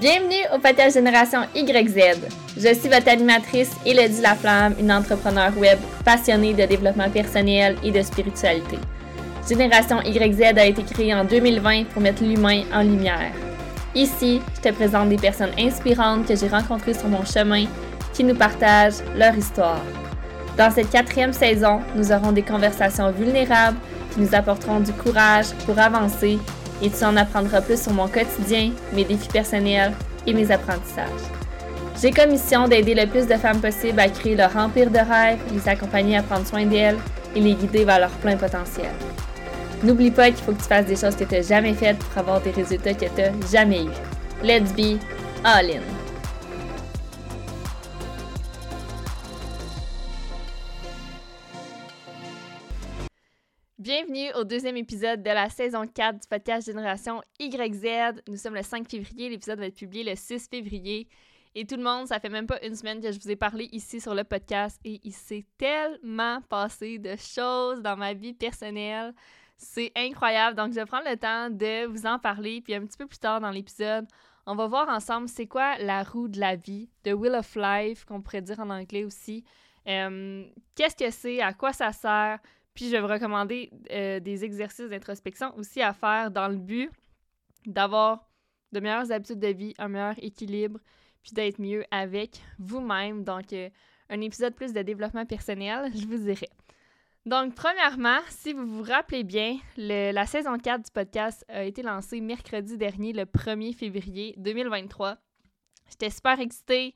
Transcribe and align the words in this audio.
Bienvenue 0.00 0.42
au 0.52 0.58
podcast 0.58 0.96
Génération 0.96 1.42
YZ. 1.54 2.18
Je 2.56 2.74
suis 2.74 2.88
votre 2.88 3.08
animatrice 3.08 3.70
Elodie 3.86 4.22
Laflamme, 4.22 4.74
une 4.80 4.90
entrepreneur 4.90 5.56
web 5.56 5.78
passionnée 6.04 6.52
de 6.52 6.66
développement 6.66 7.08
personnel 7.08 7.76
et 7.84 7.92
de 7.92 8.02
spiritualité. 8.02 8.76
Génération 9.48 10.02
YZ 10.02 10.58
a 10.58 10.66
été 10.66 10.82
créée 10.82 11.14
en 11.14 11.24
2020 11.24 11.84
pour 11.90 12.02
mettre 12.02 12.24
l'humain 12.24 12.64
en 12.74 12.82
lumière. 12.82 13.30
Ici, 13.94 14.42
je 14.56 14.68
te 14.68 14.74
présente 14.74 15.10
des 15.10 15.16
personnes 15.16 15.52
inspirantes 15.56 16.26
que 16.26 16.34
j'ai 16.34 16.48
rencontrées 16.48 16.94
sur 16.94 17.06
mon 17.06 17.24
chemin 17.24 17.66
qui 18.12 18.24
nous 18.24 18.34
partagent 18.34 19.04
leur 19.16 19.38
histoire. 19.38 19.84
Dans 20.58 20.72
cette 20.72 20.90
quatrième 20.90 21.32
saison, 21.32 21.82
nous 21.94 22.10
aurons 22.10 22.32
des 22.32 22.42
conversations 22.42 23.12
vulnérables 23.12 23.78
qui 24.12 24.22
nous 24.22 24.34
apporteront 24.34 24.80
du 24.80 24.92
courage 24.92 25.52
pour 25.64 25.78
avancer 25.78 26.40
et 26.84 26.90
tu 26.90 27.02
en 27.02 27.16
apprendras 27.16 27.62
plus 27.62 27.82
sur 27.82 27.92
mon 27.92 28.06
quotidien, 28.08 28.72
mes 28.92 29.04
défis 29.04 29.28
personnels 29.28 29.92
et 30.26 30.34
mes 30.34 30.50
apprentissages. 30.50 31.08
J'ai 32.00 32.10
comme 32.10 32.30
mission 32.30 32.68
d'aider 32.68 32.94
le 32.94 33.06
plus 33.06 33.26
de 33.26 33.34
femmes 33.34 33.60
possible 33.60 33.98
à 34.00 34.08
créer 34.08 34.36
leur 34.36 34.54
empire 34.56 34.90
de 34.90 34.98
rêve, 34.98 35.38
les 35.50 35.66
accompagner 35.66 36.18
à 36.18 36.22
prendre 36.22 36.46
soin 36.46 36.66
d'elles 36.66 36.98
et 37.34 37.40
les 37.40 37.54
guider 37.54 37.84
vers 37.84 38.00
leur 38.00 38.10
plein 38.10 38.36
potentiel. 38.36 38.90
N'oublie 39.82 40.10
pas 40.10 40.26
qu'il 40.26 40.44
faut 40.44 40.52
que 40.52 40.62
tu 40.62 40.68
fasses 40.68 40.86
des 40.86 40.96
choses 40.96 41.16
que 41.16 41.24
tu 41.24 41.34
n'as 41.34 41.42
jamais 41.42 41.74
faites 41.74 41.98
pour 41.98 42.18
avoir 42.18 42.40
des 42.42 42.50
résultats 42.50 42.94
que 42.94 43.06
tu 43.06 43.22
n'as 43.22 43.50
jamais 43.50 43.84
eus. 43.84 44.42
Let's 44.42 44.72
be 44.72 44.98
all 45.42 45.70
in! 45.70 46.03
Bienvenue 54.14 54.40
au 54.40 54.44
deuxième 54.44 54.76
épisode 54.76 55.24
de 55.24 55.30
la 55.30 55.50
saison 55.50 55.88
4 55.88 56.20
du 56.20 56.28
podcast 56.28 56.66
Génération 56.68 57.20
YZ. 57.40 58.22
Nous 58.28 58.36
sommes 58.36 58.54
le 58.54 58.62
5 58.62 58.88
février, 58.88 59.28
l'épisode 59.28 59.58
va 59.58 59.66
être 59.66 59.74
publié 59.74 60.04
le 60.04 60.14
6 60.14 60.46
février. 60.48 61.08
Et 61.56 61.66
tout 61.66 61.74
le 61.74 61.82
monde, 61.82 62.06
ça 62.06 62.20
fait 62.20 62.28
même 62.28 62.46
pas 62.46 62.64
une 62.64 62.76
semaine 62.76 63.00
que 63.00 63.10
je 63.10 63.18
vous 63.18 63.28
ai 63.28 63.34
parlé 63.34 63.68
ici 63.72 64.00
sur 64.00 64.14
le 64.14 64.22
podcast 64.22 64.80
et 64.84 65.00
il 65.02 65.12
s'est 65.12 65.44
tellement 65.58 66.40
passé 66.42 67.00
de 67.00 67.16
choses 67.16 67.82
dans 67.82 67.96
ma 67.96 68.14
vie 68.14 68.34
personnelle. 68.34 69.14
C'est 69.56 69.90
incroyable. 69.96 70.56
Donc, 70.56 70.70
je 70.70 70.76
vais 70.76 70.86
prendre 70.86 71.10
le 71.10 71.16
temps 71.16 71.50
de 71.50 71.86
vous 71.86 72.06
en 72.06 72.20
parler. 72.20 72.60
Puis 72.60 72.72
un 72.72 72.86
petit 72.86 72.96
peu 72.96 73.06
plus 73.06 73.18
tard 73.18 73.40
dans 73.40 73.50
l'épisode, 73.50 74.06
on 74.46 74.54
va 74.54 74.68
voir 74.68 74.88
ensemble 74.90 75.28
c'est 75.28 75.48
quoi 75.48 75.76
la 75.78 76.04
roue 76.04 76.28
de 76.28 76.38
la 76.38 76.54
vie, 76.54 76.88
the 77.02 77.14
wheel 77.14 77.34
of 77.34 77.56
life, 77.56 78.04
qu'on 78.04 78.22
pourrait 78.22 78.42
dire 78.42 78.60
en 78.60 78.70
anglais 78.70 79.02
aussi. 79.02 79.42
Euh, 79.88 80.44
qu'est-ce 80.76 80.94
que 80.94 81.10
c'est, 81.10 81.40
à 81.40 81.52
quoi 81.52 81.72
ça 81.72 81.90
sert, 81.90 82.38
puis 82.74 82.86
je 82.86 82.90
vais 82.90 83.00
vous 83.00 83.06
recommander 83.06 83.70
euh, 83.90 84.20
des 84.20 84.44
exercices 84.44 84.88
d'introspection 84.88 85.56
aussi 85.56 85.80
à 85.80 85.92
faire 85.92 86.30
dans 86.30 86.48
le 86.48 86.56
but 86.56 86.90
d'avoir 87.66 88.28
de 88.72 88.80
meilleures 88.80 89.10
habitudes 89.12 89.38
de 89.38 89.48
vie, 89.48 89.74
un 89.78 89.88
meilleur 89.88 90.14
équilibre, 90.18 90.80
puis 91.22 91.32
d'être 91.32 91.60
mieux 91.60 91.84
avec 91.90 92.40
vous-même. 92.58 93.24
Donc, 93.24 93.52
euh, 93.52 93.70
un 94.10 94.20
épisode 94.20 94.54
plus 94.54 94.72
de 94.72 94.82
développement 94.82 95.24
personnel, 95.24 95.90
je 95.94 96.06
vous 96.06 96.18
dirai. 96.18 96.50
Donc, 97.24 97.54
premièrement, 97.54 98.18
si 98.28 98.52
vous 98.52 98.66
vous 98.66 98.82
rappelez 98.82 99.24
bien, 99.24 99.56
la 99.78 100.26
saison 100.26 100.58
4 100.58 100.84
du 100.84 100.90
podcast 100.90 101.42
a 101.48 101.64
été 101.64 101.82
lancée 101.82 102.20
mercredi 102.20 102.76
dernier, 102.76 103.14
le 103.14 103.24
1er 103.24 103.74
février 103.74 104.34
2023. 104.36 105.16
J'étais 105.88 106.10
super 106.10 106.38
excitée. 106.40 106.92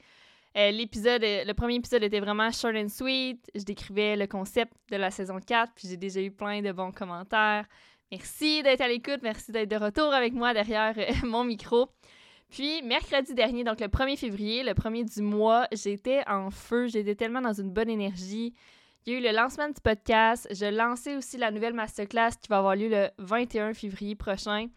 Euh, 0.56 0.70
l'épisode, 0.70 1.22
euh, 1.22 1.44
le 1.44 1.54
premier 1.54 1.74
épisode 1.74 2.02
était 2.02 2.20
vraiment 2.20 2.50
short 2.50 2.74
and 2.74 2.88
sweet. 2.88 3.50
Je 3.54 3.62
décrivais 3.62 4.16
le 4.16 4.26
concept 4.26 4.72
de 4.90 4.96
la 4.96 5.10
saison 5.10 5.38
4, 5.38 5.72
puis 5.74 5.88
j'ai 5.88 5.96
déjà 5.96 6.20
eu 6.20 6.30
plein 6.30 6.62
de 6.62 6.72
bons 6.72 6.90
commentaires. 6.90 7.66
Merci 8.10 8.62
d'être 8.62 8.80
à 8.80 8.88
l'écoute, 8.88 9.20
merci 9.22 9.52
d'être 9.52 9.70
de 9.70 9.76
retour 9.76 10.12
avec 10.14 10.32
moi 10.32 10.54
derrière 10.54 10.94
euh, 10.96 11.12
mon 11.26 11.44
micro. 11.44 11.88
Puis, 12.48 12.80
mercredi 12.82 13.34
dernier, 13.34 13.62
donc 13.62 13.78
le 13.78 13.88
1er 13.88 14.16
février, 14.16 14.62
le 14.62 14.72
premier 14.72 15.04
du 15.04 15.20
mois, 15.20 15.68
j'étais 15.70 16.26
en 16.26 16.50
feu, 16.50 16.86
j'étais 16.88 17.14
tellement 17.14 17.42
dans 17.42 17.52
une 17.52 17.70
bonne 17.70 17.90
énergie. 17.90 18.54
Il 19.04 19.12
y 19.12 19.16
a 19.16 19.18
eu 19.18 19.22
le 19.22 19.32
lancement 19.32 19.68
du 19.68 19.80
podcast. 19.82 20.48
Je 20.50 20.64
lançais 20.66 21.16
aussi 21.16 21.36
la 21.36 21.50
nouvelle 21.50 21.74
masterclass 21.74 22.30
qui 22.40 22.48
va 22.48 22.58
avoir 22.58 22.74
lieu 22.74 22.88
le 22.88 23.08
21 23.18 23.74
février 23.74 24.14
prochain. 24.14 24.68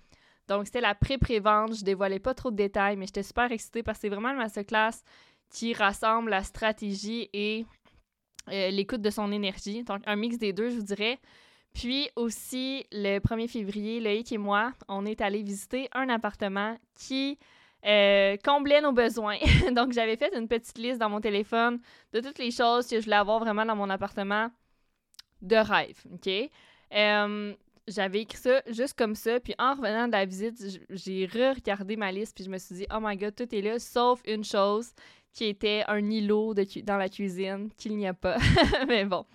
Donc, 0.48 0.66
c'était 0.66 0.82
la 0.82 0.96
pré-pré-vente. 0.96 1.76
Je 1.76 1.84
dévoilais 1.84 2.20
pas 2.20 2.34
trop 2.34 2.52
de 2.52 2.58
détails, 2.58 2.98
mais 2.98 3.06
j'étais 3.06 3.24
super 3.24 3.50
excitée 3.52 3.84
parce 3.84 3.98
que 3.98 4.02
c'est 4.02 4.10
vraiment 4.10 4.30
une 4.30 4.38
masterclass 4.38 5.04
qui 5.52 5.74
rassemble 5.74 6.32
la 6.32 6.44
stratégie 6.44 7.30
et 7.34 7.66
euh, 8.50 8.70
l'écoute 8.72 9.02
de 9.02 9.10
son 9.10 9.32
énergie. 9.32 9.84
Donc, 9.84 10.02
un 10.06 10.16
mix 10.16 10.38
des 10.38 10.54
deux, 10.54 10.70
je 10.70 10.78
vous 10.78 10.84
dirais. 10.84 11.20
Puis 11.74 12.10
aussi, 12.16 12.86
le 12.92 13.20
1er 13.20 13.48
février, 13.48 14.00
Loïc 14.00 14.32
et 14.32 14.38
moi, 14.38 14.74
on 14.88 15.06
est 15.06 15.22
allé 15.22 15.44
visiter 15.44 15.90
un 15.94 16.10
appartement 16.10 16.78
qui 16.96 17.38
euh, 17.86 18.36
comblait 18.44 18.82
nos 18.82 18.92
besoins. 18.92 19.38
Donc, 19.76 19.94
j'avais 19.94 20.18
fait 20.18 20.36
une 20.36 20.48
petite 20.48 20.78
liste 20.78 21.00
dans 21.00 21.10
mon 21.10 21.22
téléphone 21.22 21.80
de 22.14 22.20
toutes 22.20 22.40
les 22.40 22.52
choses 22.52 22.88
que 22.88 23.00
je 23.00 23.06
voulais 23.06 23.16
avoir 23.16 23.40
vraiment 23.40 23.66
dans 23.66 23.76
mon 23.76 23.90
appartement 23.90 24.50
de 25.42 25.56
rêve. 25.56 26.02
OK? 26.14 26.30
Euh, 26.94 27.54
j'avais 27.88 28.22
écrit 28.22 28.38
ça 28.38 28.62
juste 28.68 28.98
comme 28.98 29.16
ça. 29.16 29.40
Puis 29.40 29.54
en 29.58 29.74
revenant 29.74 30.08
de 30.08 30.14
la 30.14 30.26
visite, 30.26 30.56
j'ai 30.90 31.26
re-regardé 31.26 31.96
ma 31.96 32.12
liste. 32.12 32.36
Puis 32.36 32.44
je 32.44 32.50
me 32.50 32.58
suis 32.58 32.76
dit, 32.76 32.88
oh 32.94 33.00
my 33.02 33.18
god, 33.18 33.36
tout 33.36 33.54
est 33.54 33.62
là, 33.62 33.80
sauf 33.80 34.22
une 34.26 34.44
chose 34.44 34.92
qui 35.34 35.46
était 35.46 35.84
un 35.88 36.10
îlot 36.10 36.54
dans 36.84 36.98
la 36.98 37.10
cuisine, 37.10 37.70
qu'il 37.78 37.96
n'y 37.98 38.08
a 38.08 38.14
pas. 38.14 38.38
Mais 38.88 39.06
bon. 39.06 39.26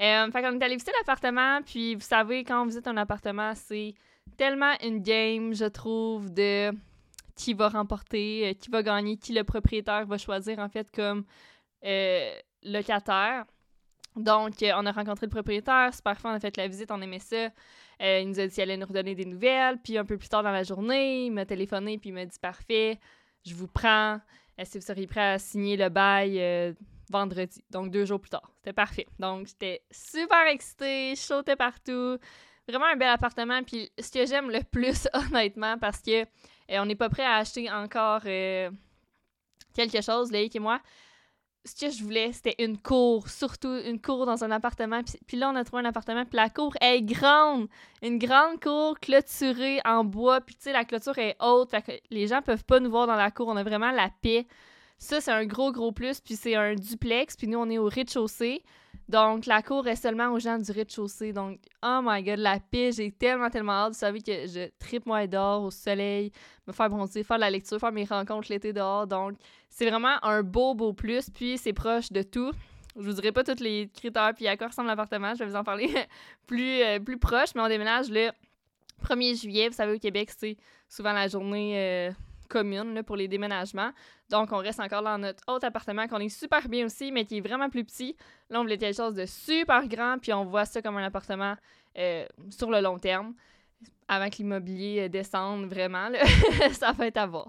Euh, 0.00 0.30
fait 0.30 0.42
qu'on 0.42 0.58
est 0.58 0.64
allé 0.64 0.74
visiter 0.74 0.92
l'appartement, 0.98 1.60
puis 1.62 1.94
vous 1.94 2.00
savez, 2.00 2.42
quand 2.42 2.62
on 2.62 2.66
visite 2.66 2.86
un 2.86 2.96
appartement, 2.96 3.52
c'est 3.54 3.94
tellement 4.38 4.72
une 4.82 5.02
game, 5.02 5.54
je 5.54 5.66
trouve, 5.66 6.32
de 6.32 6.72
qui 7.36 7.52
va 7.52 7.68
remporter, 7.68 8.48
euh, 8.48 8.52
qui 8.54 8.70
va 8.70 8.82
gagner, 8.82 9.16
qui 9.16 9.34
le 9.34 9.44
propriétaire 9.44 10.06
va 10.06 10.16
choisir, 10.16 10.58
en 10.58 10.68
fait, 10.70 10.90
comme 10.90 11.24
euh, 11.84 12.32
locataire. 12.62 13.44
Donc, 14.16 14.54
on 14.62 14.86
a 14.86 14.92
rencontré 14.92 15.26
le 15.26 15.30
propriétaire, 15.30 15.94
super 15.94 16.18
fun, 16.18 16.32
on 16.32 16.34
a 16.34 16.40
fait 16.40 16.56
la 16.56 16.66
visite, 16.66 16.90
on 16.90 17.00
aimait 17.02 17.18
ça. 17.18 17.50
il 18.00 18.28
nous 18.28 18.40
a 18.40 18.46
dit 18.46 18.54
qu'il 18.54 18.62
allait 18.62 18.76
nous 18.76 18.86
redonner 18.86 19.14
des 19.14 19.26
nouvelles, 19.26 19.78
puis 19.82 19.98
un 19.98 20.04
peu 20.04 20.16
plus 20.16 20.28
tard 20.28 20.42
dans 20.42 20.50
la 20.50 20.64
journée, 20.64 21.26
il 21.26 21.30
m'a 21.30 21.44
téléphoné, 21.44 21.98
puis 21.98 22.08
il 22.08 22.14
m'a 22.14 22.24
dit 22.24 22.38
«Parfait, 22.40 22.98
je 23.44 23.54
vous 23.54 23.68
prends.» 23.68 24.18
que 24.68 24.78
vous 24.78 24.84
seriez 24.84 25.06
prêt 25.06 25.32
à 25.32 25.38
signer 25.38 25.76
le 25.76 25.88
bail 25.88 26.38
euh, 26.40 26.72
vendredi? 27.10 27.62
Donc, 27.70 27.90
deux 27.90 28.04
jours 28.04 28.20
plus 28.20 28.30
tard? 28.30 28.50
C'était 28.56 28.72
parfait. 28.72 29.06
Donc, 29.18 29.46
j'étais 29.46 29.82
super 29.90 30.46
excitée, 30.48 31.14
je 31.16 31.20
sautais 31.20 31.56
partout. 31.56 32.18
Vraiment 32.68 32.86
un 32.86 32.96
bel 32.96 33.08
appartement. 33.08 33.62
Puis, 33.62 33.90
ce 33.98 34.10
que 34.10 34.26
j'aime 34.26 34.50
le 34.50 34.62
plus, 34.62 35.08
honnêtement, 35.14 35.78
parce 35.78 36.00
que 36.00 36.22
euh, 36.22 36.26
on 36.74 36.86
n'est 36.86 36.94
pas 36.94 37.08
prêt 37.08 37.24
à 37.24 37.36
acheter 37.36 37.70
encore 37.70 38.22
euh, 38.26 38.70
quelque 39.74 40.02
chose, 40.02 40.30
Léic 40.30 40.54
et 40.56 40.60
moi, 40.60 40.80
ce 41.64 41.74
que 41.74 41.92
je 41.92 42.02
voulais, 42.02 42.32
c'était 42.32 42.54
une 42.58 42.78
cour, 42.78 43.28
surtout 43.28 43.74
une 43.84 44.00
cour 44.00 44.24
dans 44.24 44.44
un 44.44 44.50
appartement. 44.50 45.02
Puis, 45.26 45.36
là, 45.36 45.50
on 45.50 45.56
a 45.56 45.64
trouvé 45.64 45.82
un 45.82 45.88
appartement, 45.88 46.24
puis 46.24 46.36
la 46.36 46.48
cour 46.48 46.74
est 46.80 47.02
grande. 47.02 47.68
Une 48.02 48.18
grande 48.18 48.60
cour 48.60 48.98
clôturée 48.98 49.80
en 49.84 50.04
bois, 50.04 50.40
puis 50.40 50.54
tu 50.54 50.62
sais, 50.62 50.72
la 50.72 50.84
clôture 50.84 51.18
est 51.18 51.36
haute, 51.40 51.74
les 52.10 52.26
gens 52.26 52.40
peuvent 52.40 52.64
pas 52.64 52.80
nous 52.80 52.90
voir 52.90 53.06
dans 53.06 53.16
la 53.16 53.30
cour. 53.30 53.48
On 53.48 53.56
a 53.56 53.62
vraiment 53.62 53.90
la 53.90 54.10
paix. 54.22 54.46
Ça, 54.98 55.20
c'est 55.20 55.32
un 55.32 55.46
gros, 55.46 55.72
gros 55.72 55.92
plus, 55.92 56.20
puis 56.20 56.36
c'est 56.36 56.54
un 56.54 56.74
duplex, 56.74 57.36
puis 57.36 57.46
nous, 57.46 57.58
on 57.58 57.68
est 57.70 57.78
au 57.78 57.88
rez-de-chaussée. 57.88 58.62
Donc, 59.10 59.46
la 59.46 59.60
cour 59.60 59.88
est 59.88 59.96
seulement 59.96 60.28
aux 60.28 60.38
gens 60.38 60.56
du 60.56 60.70
rez-de-chaussée. 60.70 61.32
Donc, 61.32 61.58
oh 61.82 61.98
my 62.00 62.22
god, 62.22 62.38
la 62.38 62.60
paix, 62.60 62.92
j'ai 62.92 63.10
tellement, 63.10 63.50
tellement 63.50 63.72
hâte. 63.72 63.94
Vous 63.94 63.98
savez 63.98 64.22
que 64.22 64.46
je 64.46 64.70
tripe 64.78 65.04
moi 65.04 65.26
dehors 65.26 65.64
au 65.64 65.70
soleil, 65.72 66.30
me 66.68 66.72
faire 66.72 66.88
bronzer, 66.88 67.24
faire 67.24 67.36
de 67.36 67.40
la 67.40 67.50
lecture, 67.50 67.80
faire 67.80 67.90
mes 67.90 68.04
rencontres 68.04 68.46
l'été 68.50 68.72
dehors. 68.72 69.08
Donc, 69.08 69.36
c'est 69.68 69.90
vraiment 69.90 70.22
un 70.22 70.44
beau, 70.44 70.74
beau 70.74 70.92
plus. 70.92 71.28
Puis, 71.28 71.58
c'est 71.58 71.72
proche 71.72 72.12
de 72.12 72.22
tout. 72.22 72.52
Je 72.96 73.02
vous 73.02 73.14
dirai 73.14 73.32
pas 73.32 73.42
tous 73.42 73.60
les 73.60 73.90
critères 73.92 74.32
puis 74.32 74.46
à 74.46 74.56
quoi 74.56 74.68
ressemble 74.68 74.86
l'appartement. 74.86 75.34
Je 75.34 75.40
vais 75.40 75.50
vous 75.50 75.56
en 75.56 75.64
parler 75.64 75.92
plus, 76.46 76.80
euh, 76.80 77.00
plus 77.00 77.18
proche. 77.18 77.48
Mais 77.56 77.62
on 77.62 77.68
déménage 77.68 78.10
le 78.10 78.30
1er 79.04 79.40
juillet. 79.40 79.68
Vous 79.70 79.74
savez, 79.74 79.96
au 79.96 79.98
Québec, 79.98 80.30
c'est 80.38 80.56
souvent 80.88 81.12
la 81.12 81.26
journée. 81.26 81.72
Euh, 81.76 82.10
commune 82.50 83.02
pour 83.04 83.16
les 83.16 83.28
déménagements. 83.28 83.92
Donc, 84.28 84.52
on 84.52 84.58
reste 84.58 84.80
encore 84.80 85.02
dans 85.02 85.16
notre 85.16 85.42
autre 85.46 85.66
appartement 85.66 86.06
qu'on 86.08 86.18
est 86.18 86.28
super 86.28 86.68
bien 86.68 86.84
aussi, 86.84 87.10
mais 87.12 87.24
qui 87.24 87.38
est 87.38 87.40
vraiment 87.40 87.70
plus 87.70 87.84
petit. 87.84 88.16
Là, 88.50 88.58
on 88.60 88.62
voulait 88.62 88.76
quelque 88.76 88.96
chose 88.96 89.14
de 89.14 89.24
super 89.24 89.86
grand, 89.88 90.18
puis 90.20 90.34
on 90.34 90.44
voit 90.44 90.66
ça 90.66 90.82
comme 90.82 90.98
un 90.98 91.04
appartement 91.04 91.56
euh, 91.96 92.26
sur 92.50 92.70
le 92.70 92.80
long 92.80 92.98
terme. 92.98 93.34
Avant 94.08 94.28
que 94.28 94.36
l'immobilier 94.36 95.02
euh, 95.02 95.08
descende 95.08 95.66
vraiment, 95.66 96.10
ça 96.72 96.92
va 96.92 97.06
être 97.06 97.16
à 97.16 97.26
voir. 97.26 97.48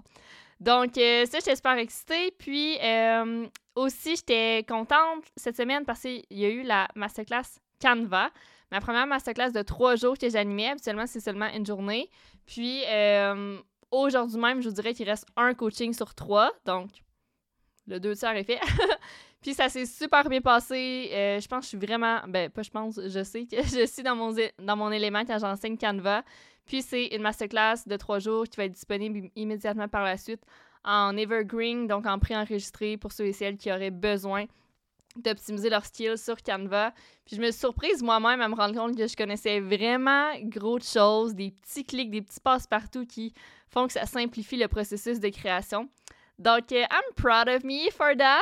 Donc, 0.60 0.96
euh, 0.96 1.26
ça, 1.26 1.38
j'étais 1.40 1.56
super 1.56 1.76
excitée. 1.76 2.32
Puis, 2.38 2.78
aussi, 3.74 4.16
j'étais 4.16 4.64
contente 4.68 5.24
cette 5.36 5.56
semaine 5.56 5.84
parce 5.84 6.00
qu'il 6.00 6.24
y 6.30 6.44
a 6.44 6.48
eu 6.48 6.62
la 6.62 6.88
masterclass 6.94 7.58
Canva. 7.80 8.30
Ma 8.70 8.80
première 8.80 9.06
masterclass 9.06 9.50
de 9.50 9.62
trois 9.62 9.96
jours 9.96 10.16
que 10.16 10.30
j'animais. 10.30 10.68
Habituellement, 10.68 11.06
c'est 11.06 11.20
seulement 11.20 11.48
une 11.52 11.66
journée. 11.66 12.08
Puis, 12.46 12.84
Aujourd'hui 13.92 14.40
même, 14.40 14.62
je 14.62 14.70
vous 14.70 14.74
dirais 14.74 14.94
qu'il 14.94 15.08
reste 15.08 15.26
un 15.36 15.54
coaching 15.54 15.92
sur 15.92 16.14
trois. 16.14 16.50
Donc, 16.64 16.90
le 17.86 18.00
deux 18.00 18.16
tiers 18.16 18.34
est 18.36 18.44
fait. 18.44 18.58
Puis 19.42 19.54
ça 19.54 19.68
s'est 19.68 19.86
super 19.86 20.28
bien 20.28 20.40
passé. 20.40 21.10
Euh, 21.12 21.40
je 21.40 21.46
pense 21.46 21.60
que 21.60 21.64
je 21.64 21.68
suis 21.76 21.86
vraiment. 21.86 22.20
Ben, 22.26 22.48
pas 22.48 22.62
je 22.62 22.70
pense, 22.70 22.98
je 22.98 23.22
sais 23.22 23.44
que 23.44 23.56
je 23.62 23.86
suis 23.86 24.02
dans 24.02 24.16
mon, 24.16 24.34
dans 24.58 24.76
mon 24.76 24.90
élément 24.90 25.24
quand 25.24 25.38
j'enseigne 25.38 25.76
Canva. 25.76 26.22
Puis 26.64 26.80
c'est 26.80 27.06
une 27.08 27.22
masterclass 27.22 27.86
de 27.86 27.96
trois 27.96 28.18
jours 28.18 28.44
qui 28.44 28.56
va 28.56 28.64
être 28.64 28.72
disponible 28.72 29.28
immédiatement 29.36 29.88
par 29.88 30.04
la 30.04 30.16
suite 30.16 30.42
en 30.84 31.16
evergreen, 31.16 31.86
donc 31.86 32.06
en 32.06 32.18
préenregistré 32.18 32.96
pour 32.96 33.12
ceux 33.12 33.26
et 33.26 33.32
celles 33.32 33.56
qui 33.56 33.70
auraient 33.70 33.90
besoin 33.90 34.46
d'optimiser 35.16 35.70
leur 35.70 35.84
skills 35.84 36.18
sur 36.18 36.42
Canva. 36.42 36.92
Puis 37.24 37.36
je 37.36 37.40
me 37.40 37.50
suis 37.50 37.60
surprise 37.60 38.02
moi-même 38.02 38.40
à 38.40 38.48
me 38.48 38.54
rendre 38.54 38.74
compte 38.74 38.96
que 38.96 39.06
je 39.06 39.16
connaissais 39.16 39.60
vraiment 39.60 40.32
gros 40.42 40.78
de 40.78 40.84
choses, 40.84 41.34
des 41.34 41.50
petits 41.50 41.84
clics, 41.84 42.10
des 42.10 42.22
petits 42.22 42.40
passe-partout 42.40 43.06
qui 43.06 43.32
font 43.68 43.86
que 43.86 43.92
ça 43.92 44.06
simplifie 44.06 44.56
le 44.56 44.68
processus 44.68 45.20
de 45.20 45.28
création. 45.28 45.88
Donc, 46.38 46.72
euh, 46.72 46.82
I'm 46.90 47.14
proud 47.14 47.48
of 47.48 47.62
me 47.62 47.90
for 47.90 48.16
that. 48.16 48.40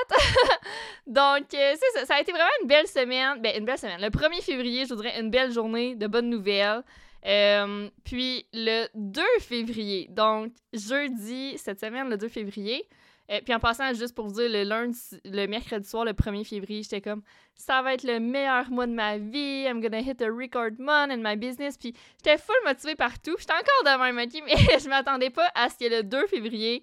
Donc, 1.06 1.52
euh, 1.54 1.74
ça. 1.94 2.06
Ça 2.06 2.14
a 2.14 2.20
été 2.20 2.32
vraiment 2.32 2.50
une 2.62 2.68
belle 2.68 2.86
semaine. 2.86 3.40
Ben, 3.42 3.58
une 3.58 3.64
belle 3.64 3.78
semaine. 3.78 4.00
Le 4.00 4.08
1er 4.08 4.42
février, 4.42 4.84
je 4.84 4.94
voudrais 4.94 5.20
une 5.20 5.30
belle 5.30 5.52
journée 5.52 5.96
de 5.96 6.06
bonnes 6.06 6.30
nouvelles. 6.30 6.82
Euh, 7.26 7.90
puis 8.04 8.46
le 8.54 8.86
2 8.94 9.22
février, 9.40 10.08
donc 10.10 10.52
jeudi, 10.72 11.58
cette 11.58 11.80
semaine, 11.80 12.08
le 12.08 12.16
2 12.16 12.28
février, 12.28 12.88
euh, 13.30 13.40
puis 13.44 13.54
en 13.54 13.60
passant, 13.60 13.92
juste 13.94 14.14
pour 14.14 14.26
vous 14.26 14.34
dire, 14.34 14.48
le 14.50 14.64
lundi, 14.64 14.98
le 15.24 15.46
mercredi 15.46 15.88
soir, 15.88 16.04
le 16.04 16.12
1er 16.12 16.44
février, 16.44 16.82
j'étais 16.82 17.00
comme, 17.00 17.22
ça 17.54 17.80
va 17.82 17.94
être 17.94 18.02
le 18.02 18.18
meilleur 18.18 18.70
mois 18.70 18.86
de 18.86 18.92
ma 18.92 19.18
vie, 19.18 19.64
I'm 19.66 19.80
gonna 19.80 20.00
hit 20.00 20.20
a 20.20 20.26
record 20.26 20.78
month 20.78 21.10
in 21.10 21.18
my 21.18 21.36
business. 21.36 21.76
Puis 21.76 21.94
j'étais 22.18 22.38
full 22.38 22.56
motivée 22.64 22.96
partout. 22.96 23.36
J'étais 23.38 23.52
encore 23.52 23.98
de 23.98 24.02
même, 24.02 24.18
ok, 24.18 24.42
mais 24.46 24.78
je 24.78 24.88
m'attendais 24.88 25.30
pas 25.30 25.48
à 25.54 25.68
ce 25.68 25.76
que 25.76 25.88
le 25.88 26.02
2 26.02 26.26
février, 26.26 26.82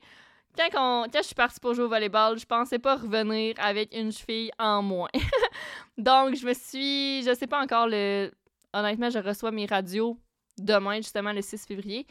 quand, 0.57 1.05
quand 1.11 1.19
je 1.21 1.23
suis 1.23 1.35
partie 1.35 1.59
pour 1.59 1.73
jouer 1.73 1.85
au 1.85 1.89
volleyball, 1.89 2.39
je 2.39 2.45
pensais 2.45 2.79
pas 2.79 2.95
revenir 2.95 3.55
avec 3.59 3.93
une 3.95 4.11
cheville 4.11 4.51
en 4.57 4.81
moins. 4.81 5.09
Donc, 5.97 6.35
je 6.35 6.45
me 6.45 6.53
suis, 6.53 7.23
je 7.23 7.35
sais 7.35 7.47
pas 7.47 7.61
encore 7.61 7.87
le. 7.87 8.31
Honnêtement, 8.73 9.09
je 9.09 9.19
reçois 9.19 9.51
mes 9.51 9.65
radios 9.65 10.17
demain, 10.57 10.97
justement, 10.97 11.33
le 11.33 11.41
6 11.41 11.65
février. 11.65 12.05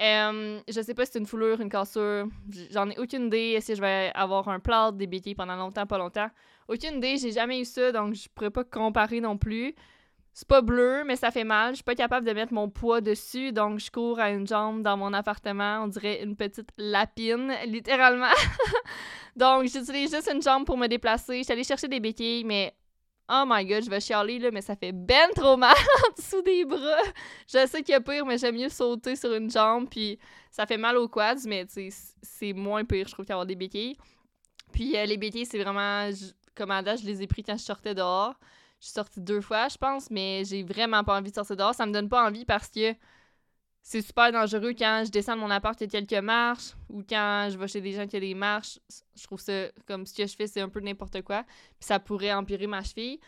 Euh, 0.00 0.60
je 0.66 0.80
sais 0.80 0.94
pas 0.94 1.04
si 1.04 1.12
c'est 1.12 1.18
une 1.18 1.26
foulure, 1.26 1.60
une 1.60 1.68
cassure. 1.68 2.26
J'en 2.70 2.88
ai 2.88 2.98
aucune 2.98 3.26
idée 3.26 3.58
si 3.60 3.74
je 3.74 3.80
vais 3.80 4.10
avoir 4.14 4.48
un 4.48 4.60
plat, 4.60 4.92
des 4.92 5.06
béquilles 5.06 5.34
pendant 5.34 5.56
longtemps, 5.56 5.86
pas 5.86 5.98
longtemps. 5.98 6.30
Aucune 6.68 6.96
idée, 6.98 7.16
j'ai 7.18 7.32
jamais 7.32 7.60
eu 7.60 7.64
ça, 7.64 7.92
donc 7.92 8.14
je 8.14 8.28
pourrais 8.34 8.50
pas 8.50 8.64
comparer 8.64 9.20
non 9.20 9.36
plus. 9.36 9.74
C'est 10.32 10.46
pas 10.46 10.62
bleu, 10.62 11.02
mais 11.04 11.16
ça 11.16 11.30
fait 11.30 11.44
mal. 11.44 11.72
Je 11.72 11.76
suis 11.76 11.84
pas 11.84 11.96
capable 11.96 12.24
de 12.24 12.32
mettre 12.32 12.54
mon 12.54 12.70
poids 12.70 13.00
dessus, 13.00 13.52
donc 13.52 13.80
je 13.80 13.90
cours 13.90 14.20
à 14.20 14.30
une 14.30 14.46
jambe 14.46 14.82
dans 14.82 14.96
mon 14.96 15.12
appartement. 15.12 15.82
On 15.82 15.88
dirait 15.88 16.22
une 16.22 16.36
petite 16.36 16.70
lapine, 16.78 17.52
littéralement. 17.66 18.26
donc 19.36 19.64
j'utilise 19.64 20.14
juste 20.14 20.30
une 20.32 20.40
jambe 20.40 20.64
pour 20.64 20.78
me 20.78 20.86
déplacer. 20.86 21.38
Je 21.38 21.42
suis 21.42 21.52
allée 21.52 21.64
chercher 21.64 21.88
des 21.88 22.00
béquilles, 22.00 22.44
mais 22.44 22.72
Oh 23.32 23.44
my 23.46 23.64
god, 23.64 23.84
je 23.84 23.90
vais 23.90 24.00
chialer 24.00 24.40
là, 24.40 24.50
mais 24.50 24.60
ça 24.60 24.74
fait 24.74 24.90
ben 24.90 25.30
trop 25.36 25.56
mal 25.56 25.76
en 26.08 26.12
dessous 26.20 26.42
des 26.42 26.64
bras. 26.64 27.02
Je 27.46 27.64
sais 27.66 27.82
qu'il 27.82 27.92
y 27.92 27.94
a 27.94 28.00
pire, 28.00 28.26
mais 28.26 28.38
j'aime 28.38 28.56
mieux 28.56 28.68
sauter 28.68 29.14
sur 29.14 29.32
une 29.32 29.48
jambe, 29.48 29.88
puis 29.88 30.18
ça 30.50 30.66
fait 30.66 30.76
mal 30.76 30.96
aux 30.96 31.08
quads, 31.08 31.46
mais 31.46 31.64
c'est 32.22 32.52
moins 32.52 32.84
pire, 32.84 33.06
je 33.06 33.12
trouve, 33.12 33.24
qu'avoir 33.24 33.46
des 33.46 33.54
béquilles. 33.54 33.96
Puis 34.72 34.96
euh, 34.96 35.04
les 35.06 35.16
béquilles, 35.16 35.46
c'est 35.46 35.62
vraiment. 35.62 36.10
Comme 36.56 36.72
à 36.72 36.82
je 36.96 37.06
les 37.06 37.22
ai 37.22 37.26
pris 37.26 37.42
quand 37.44 37.56
je 37.56 37.62
sortais 37.62 37.94
dehors. 37.94 38.34
Je 38.80 38.86
suis 38.86 38.94
sortie 38.94 39.20
deux 39.20 39.40
fois, 39.40 39.68
je 39.68 39.76
pense, 39.76 40.10
mais 40.10 40.42
j'ai 40.44 40.62
vraiment 40.62 41.04
pas 41.04 41.16
envie 41.16 41.30
de 41.30 41.34
sortir 41.36 41.56
dehors. 41.56 41.74
Ça 41.74 41.86
me 41.86 41.92
donne 41.92 42.08
pas 42.08 42.26
envie 42.26 42.44
parce 42.44 42.68
que 42.68 42.94
c'est 43.82 44.02
super 44.02 44.30
dangereux 44.30 44.74
quand 44.78 45.02
je 45.06 45.10
descends 45.10 45.36
de 45.36 45.40
mon 45.40 45.50
appart, 45.50 45.80
il 45.80 45.84
y 45.84 45.96
a 45.96 46.00
quelques 46.00 46.22
marches, 46.22 46.74
ou 46.88 47.02
quand 47.08 47.48
je 47.50 47.58
vais 47.58 47.66
chez 47.66 47.80
des 47.80 47.92
gens 47.92 48.06
qui 48.06 48.16
ont 48.16 48.20
des 48.20 48.34
marches. 48.34 48.78
Je 49.16 49.24
trouve 49.24 49.40
ça 49.40 49.68
comme 49.86 50.06
ce 50.06 50.14
que 50.14 50.26
je 50.26 50.36
fais, 50.36 50.46
c'est 50.46 50.60
un 50.60 50.68
peu 50.68 50.80
n'importe 50.80 51.22
quoi. 51.22 51.44
Puis 51.78 51.86
ça 51.86 51.98
pourrait 51.98 52.32
empirer 52.32 52.66
ma 52.66 52.82
cheville. 52.82 53.18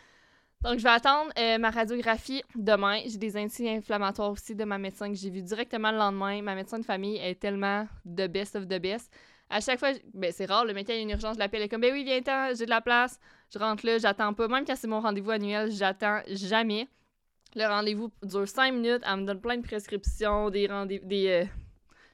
Donc, 0.61 0.77
je 0.77 0.83
vais 0.83 0.89
attendre 0.89 1.29
euh, 1.37 1.57
ma 1.57 1.71
radiographie 1.71 2.41
demain. 2.55 3.01
J'ai 3.05 3.17
des 3.17 3.35
anti-inflammatoires 3.35 4.31
aussi 4.31 4.55
de 4.55 4.63
ma 4.63 4.77
médecin 4.77 5.09
que 5.09 5.15
j'ai 5.15 5.29
vu 5.29 5.41
directement 5.41 5.91
le 5.91 5.97
lendemain. 5.97 6.41
Ma 6.41 6.55
médecin 6.55 6.79
de 6.79 6.85
famille 6.85 7.17
est 7.17 7.35
tellement 7.35 7.85
the 8.05 8.27
best 8.27 8.55
of 8.55 8.67
the 8.67 8.79
best. 8.79 9.11
À 9.49 9.59
chaque 9.59 9.77
fois, 9.77 9.89
ben, 10.13 10.31
c'est 10.31 10.45
rare, 10.45 10.63
le 10.63 10.73
mec 10.73 10.89
a 10.89 10.95
une 10.95 11.09
urgence, 11.09 11.35
je 11.35 11.39
l'appelle, 11.39 11.67
comme, 11.67 11.81
ben 11.81 11.91
oui, 11.91 12.05
viens-t'en, 12.05 12.55
j'ai 12.55 12.63
de 12.63 12.69
la 12.69 12.79
place. 12.79 13.19
Je 13.53 13.59
rentre 13.59 13.85
là, 13.85 13.97
j'attends 13.97 14.33
pas. 14.33 14.47
Même 14.47 14.63
quand 14.65 14.75
c'est 14.77 14.87
mon 14.87 15.01
rendez-vous 15.01 15.31
annuel, 15.31 15.69
j'attends 15.69 16.21
jamais. 16.27 16.87
Le 17.55 17.67
rendez-vous 17.67 18.11
dure 18.23 18.47
5 18.47 18.71
minutes. 18.73 19.03
Elle 19.05 19.17
me 19.17 19.25
donne 19.25 19.39
plein 19.41 19.57
de 19.57 19.63
prescriptions, 19.63 20.49
des 20.49 20.67
rendez-vous. 20.67 21.07
Des, 21.07 21.27
euh, 21.27 21.45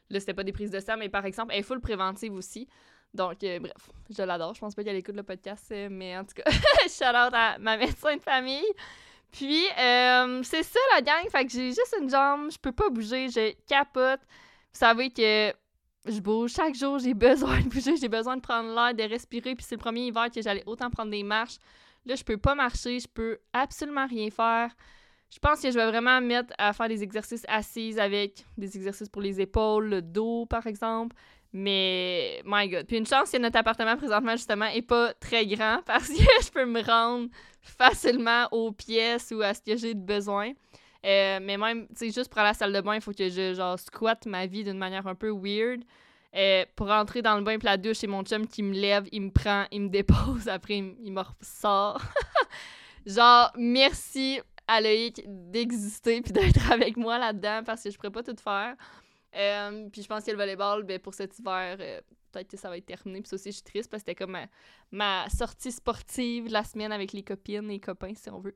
Là, 0.09 0.19
c'était 0.19 0.33
pas 0.33 0.43
des 0.43 0.51
prises 0.51 0.71
de 0.71 0.79
sang, 0.79 0.97
mais 0.97 1.07
par 1.07 1.25
exemple, 1.25 1.53
elle 1.53 1.59
est 1.59 1.63
full 1.63 1.79
préventive 1.79 2.33
aussi. 2.33 2.67
Donc, 3.13 3.43
euh, 3.43 3.59
bref, 3.59 3.89
je 4.09 4.23
l'adore. 4.23 4.55
Je 4.55 4.59
pense 4.59 4.73
pas 4.73 4.83
qu'elle 4.83 4.95
écoute 4.95 5.15
le 5.15 5.21
podcast, 5.21 5.71
euh, 5.71 5.87
mais 5.91 6.17
en 6.17 6.25
tout 6.25 6.33
cas, 6.33 6.49
shout 6.89 7.03
out 7.03 7.33
à 7.33 7.57
ma 7.59 7.77
médecin 7.77 8.15
de 8.15 8.21
famille. 8.21 8.65
Puis, 9.31 9.65
c'est 9.75 10.63
ça 10.63 10.79
la 10.95 11.01
gang. 11.01 11.29
Fait 11.31 11.45
que 11.45 11.51
j'ai 11.51 11.69
juste 11.69 11.95
une 12.01 12.09
jambe, 12.09 12.51
je 12.51 12.57
peux 12.57 12.71
pas 12.71 12.89
bouger, 12.89 13.29
je 13.29 13.53
capote. 13.67 14.21
Vous 14.73 14.79
savez 14.79 15.11
que 15.11 15.53
je 16.07 16.19
bouge 16.19 16.53
chaque 16.53 16.75
jour, 16.75 16.97
j'ai 16.97 17.13
besoin 17.29 17.59
de 17.59 17.67
bouger, 17.67 17.95
j'ai 17.97 18.09
besoin 18.09 18.35
de 18.35 18.41
prendre 18.41 18.73
l'air, 18.73 18.95
de 18.95 19.03
respirer. 19.03 19.55
Puis 19.55 19.65
c'est 19.67 19.75
le 19.75 19.79
premier 19.79 20.07
hiver 20.07 20.29
que 20.33 20.41
j'allais 20.41 20.63
autant 20.65 20.89
prendre 20.89 21.11
des 21.11 21.23
marches. 21.23 21.57
Là, 22.05 22.15
je 22.15 22.23
peux 22.23 22.37
pas 22.37 22.55
marcher, 22.55 22.99
je 22.99 23.07
peux 23.07 23.37
absolument 23.53 24.07
rien 24.07 24.31
faire. 24.31 24.71
Je 25.31 25.37
pense 25.39 25.61
que 25.61 25.69
je 25.69 25.75
vais 25.75 25.85
vraiment 25.85 26.19
mettre 26.21 26.53
à 26.57 26.73
faire 26.73 26.87
des 26.87 27.03
exercices 27.03 27.45
assises 27.47 27.99
avec 27.99 28.45
des 28.57 28.75
exercices 28.75 29.09
pour 29.09 29.21
les 29.21 29.39
épaules, 29.39 29.87
le 29.87 30.01
dos, 30.01 30.45
par 30.47 30.65
exemple. 30.65 31.15
Mais, 31.53 32.41
my 32.45 32.67
God. 32.67 32.85
Puis 32.85 32.97
une 32.97 33.05
chance 33.05 33.31
que 33.31 33.37
notre 33.37 33.57
appartement, 33.57 33.97
présentement, 33.97 34.33
justement, 34.33 34.65
est 34.65 34.81
pas 34.81 35.13
très 35.13 35.45
grand 35.45 35.81
parce 35.85 36.07
que 36.07 36.13
je 36.15 36.51
peux 36.51 36.65
me 36.65 36.81
rendre 36.81 37.29
facilement 37.61 38.47
aux 38.51 38.71
pièces 38.71 39.31
ou 39.35 39.41
à 39.41 39.53
ce 39.53 39.61
que 39.61 39.75
j'ai 39.75 39.93
de 39.93 40.01
besoin. 40.01 40.51
Euh, 41.05 41.39
mais 41.41 41.57
même, 41.57 41.87
tu 41.89 41.95
sais, 41.95 42.05
juste 42.11 42.29
pour 42.29 42.39
aller 42.39 42.49
à 42.49 42.51
la 42.51 42.57
salle 42.57 42.73
de 42.73 42.81
bain, 42.81 42.95
il 42.95 43.01
faut 43.01 43.13
que 43.13 43.29
je, 43.29 43.53
genre, 43.53 43.79
squatte 43.79 44.25
ma 44.25 44.45
vie 44.47 44.63
d'une 44.63 44.77
manière 44.77 45.07
un 45.07 45.15
peu 45.15 45.31
weird. 45.31 45.81
Euh, 46.35 46.63
pour 46.75 46.87
rentrer 46.87 47.23
dans 47.23 47.37
le 47.37 47.43
bain 47.43 47.53
et 47.53 47.59
la 47.63 47.77
douche, 47.77 47.97
c'est 47.97 48.07
mon 48.07 48.23
chum 48.23 48.45
qui 48.47 48.61
me 48.61 48.73
lève, 48.73 49.07
il 49.11 49.21
me 49.21 49.31
prend, 49.31 49.65
il 49.71 49.81
me 49.83 49.89
dépose, 49.89 50.47
après 50.47 50.77
il 50.77 51.11
me 51.11 51.21
ressort. 51.21 52.01
genre, 53.05 53.51
merci 53.57 54.39
à 54.69 54.81
Loïc 54.81 55.23
d'exister 55.25 56.21
puis 56.21 56.31
d'être 56.31 56.71
avec 56.71 56.95
moi 56.95 57.17
là-dedans 57.17 57.61
parce 57.65 57.83
que 57.83 57.89
je 57.89 57.97
pourrais 57.97 58.11
pas 58.11 58.23
tout 58.23 58.35
faire. 58.41 58.75
Euh, 59.35 59.89
puis 59.91 60.03
je 60.03 60.07
pense 60.07 60.23
que 60.23 60.31
le 60.31 60.37
volleyball, 60.37 60.83
ben, 60.83 60.99
pour 60.99 61.13
cet 61.13 61.37
hiver, 61.39 61.77
euh, 61.79 62.01
peut-être 62.31 62.49
que 62.49 62.57
ça 62.57 62.69
va 62.69 62.77
être 62.77 62.85
terminé. 62.85 63.21
Puis 63.21 63.29
ça 63.29 63.35
aussi, 63.35 63.49
je 63.49 63.55
suis 63.55 63.63
triste 63.63 63.89
parce 63.89 64.03
que 64.03 64.11
c'était 64.11 64.23
comme 64.23 64.37
ma, 64.91 65.29
sortie 65.29 65.71
sportive 65.71 66.47
la 66.49 66.63
semaine 66.63 66.91
avec 66.91 67.13
les 67.13 67.23
copines 67.23 67.69
et 67.71 67.79
copains, 67.79 68.13
si 68.15 68.29
on 68.29 68.39
veut. 68.39 68.55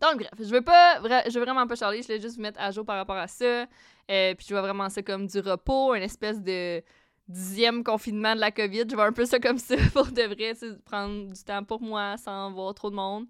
Donc, 0.00 0.18
bref, 0.18 0.30
je 0.38 0.50
veux 0.50 0.62
pas, 0.62 1.00
je 1.28 1.38
veux 1.38 1.44
vraiment 1.44 1.66
pas 1.66 1.74
charler, 1.74 2.00
je 2.02 2.06
voulais 2.06 2.20
juste 2.20 2.36
vous 2.36 2.42
mettre 2.42 2.60
à 2.60 2.70
jour 2.70 2.84
par 2.84 2.96
rapport 2.96 3.16
à 3.16 3.28
ça. 3.28 3.66
Euh, 4.10 4.34
puis 4.34 4.46
je 4.48 4.54
vois 4.54 4.62
vraiment 4.62 4.88
ça 4.88 5.02
comme 5.02 5.26
du 5.26 5.40
repos, 5.40 5.94
une 5.94 6.02
espèce 6.02 6.40
de 6.40 6.82
dixième 7.26 7.84
confinement 7.84 8.34
de 8.34 8.40
la 8.40 8.50
COVID. 8.50 8.84
Je 8.88 8.94
vois 8.94 9.06
un 9.06 9.12
peu 9.12 9.26
ça 9.26 9.38
comme 9.38 9.58
ça 9.58 9.74
pour 9.92 10.06
de 10.06 10.22
vrai, 10.22 10.54
prendre 10.84 11.32
du 11.32 11.44
temps 11.44 11.64
pour 11.64 11.82
moi 11.82 12.16
sans 12.16 12.52
voir 12.52 12.72
trop 12.74 12.90
de 12.90 12.94
monde. 12.96 13.26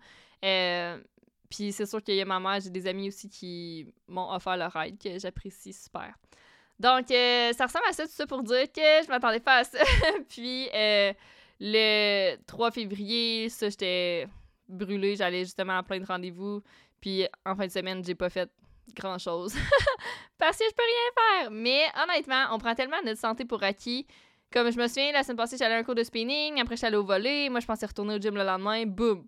Puis 1.48 1.72
c'est 1.72 1.86
sûr 1.86 2.02
qu'il 2.02 2.14
y 2.14 2.20
a 2.20 2.24
ma 2.24 2.40
mère, 2.40 2.60
j'ai 2.60 2.70
des 2.70 2.86
amis 2.86 3.08
aussi 3.08 3.28
qui 3.28 3.86
m'ont 4.06 4.32
offert 4.32 4.56
leur 4.56 4.74
aide, 4.76 4.98
que 4.98 5.18
j'apprécie 5.18 5.72
super. 5.72 6.14
Donc, 6.78 7.10
euh, 7.10 7.52
ça 7.54 7.66
ressemble 7.66 7.86
à 7.88 7.92
ça, 7.92 8.04
tout 8.04 8.12
ça 8.12 8.26
pour 8.26 8.42
dire 8.42 8.70
que 8.70 8.80
je 9.04 9.08
m'attendais 9.08 9.40
pas 9.40 9.58
à 9.58 9.64
ça. 9.64 9.78
puis, 10.28 10.68
euh, 10.72 11.12
le 11.58 12.36
3 12.46 12.70
février, 12.70 13.48
ça, 13.48 13.68
j'étais 13.68 14.28
brûlée. 14.68 15.16
J'allais 15.16 15.40
justement 15.40 15.78
à 15.78 15.82
plein 15.82 15.98
de 15.98 16.06
rendez-vous. 16.06 16.62
Puis, 17.00 17.26
en 17.44 17.56
fin 17.56 17.66
de 17.66 17.72
semaine, 17.72 18.04
j'ai 18.04 18.14
pas 18.14 18.30
fait 18.30 18.48
grand-chose. 18.94 19.54
Parce 20.38 20.56
que 20.56 20.64
je 20.68 20.74
peux 20.74 20.82
rien 20.82 21.40
faire. 21.42 21.50
Mais, 21.50 21.82
honnêtement, 22.00 22.46
on 22.52 22.58
prend 22.58 22.74
tellement 22.76 23.02
notre 23.04 23.20
santé 23.20 23.44
pour 23.44 23.62
acquis. 23.64 24.06
Comme 24.52 24.70
je 24.70 24.78
me 24.78 24.86
souviens, 24.86 25.10
la 25.12 25.24
semaine 25.24 25.36
passée, 25.36 25.56
j'allais 25.56 25.74
un 25.74 25.82
cours 25.82 25.96
de 25.96 26.04
spinning. 26.04 26.60
Après, 26.60 26.76
j'allais 26.76 26.96
au 26.96 27.04
volet. 27.04 27.48
Moi, 27.48 27.58
je 27.58 27.66
pensais 27.66 27.86
retourner 27.86 28.14
au 28.14 28.18
gym 28.18 28.36
le 28.36 28.44
lendemain. 28.44 28.86
Boum! 28.86 29.26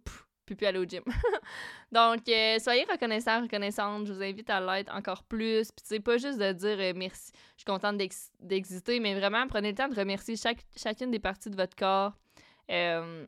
Plus 0.57 0.67
aller 0.67 0.79
au 0.79 0.85
gym. 0.85 1.03
Donc, 1.93 2.29
euh, 2.29 2.59
soyez 2.59 2.85
reconnaissants, 2.91 3.43
reconnaissantes. 3.43 4.07
Je 4.07 4.13
vous 4.13 4.23
invite 4.23 4.49
à 4.51 4.61
l'être 4.61 4.95
encore 4.95 5.25
plus. 5.25 5.71
Puis, 5.73 5.85
c'est 5.85 6.01
pas 6.01 6.19
juste 6.19 6.39
de 6.39 6.53
dire 6.53 6.79
euh, 6.79 6.93
merci, 6.95 7.33
je 7.57 7.63
suis 7.63 7.65
contente 7.65 7.97
d'exister, 8.41 9.01
mais 9.01 9.15
vraiment, 9.19 9.47
prenez 9.47 9.71
le 9.71 9.77
temps 9.77 9.89
de 9.89 9.95
remercier 9.95 10.37
chaque, 10.37 10.65
chacune 10.77 11.11
des 11.11 11.19
parties 11.19 11.51
de 11.51 11.57
votre 11.57 11.77
corps. 11.77 12.13
Euh, 12.71 13.25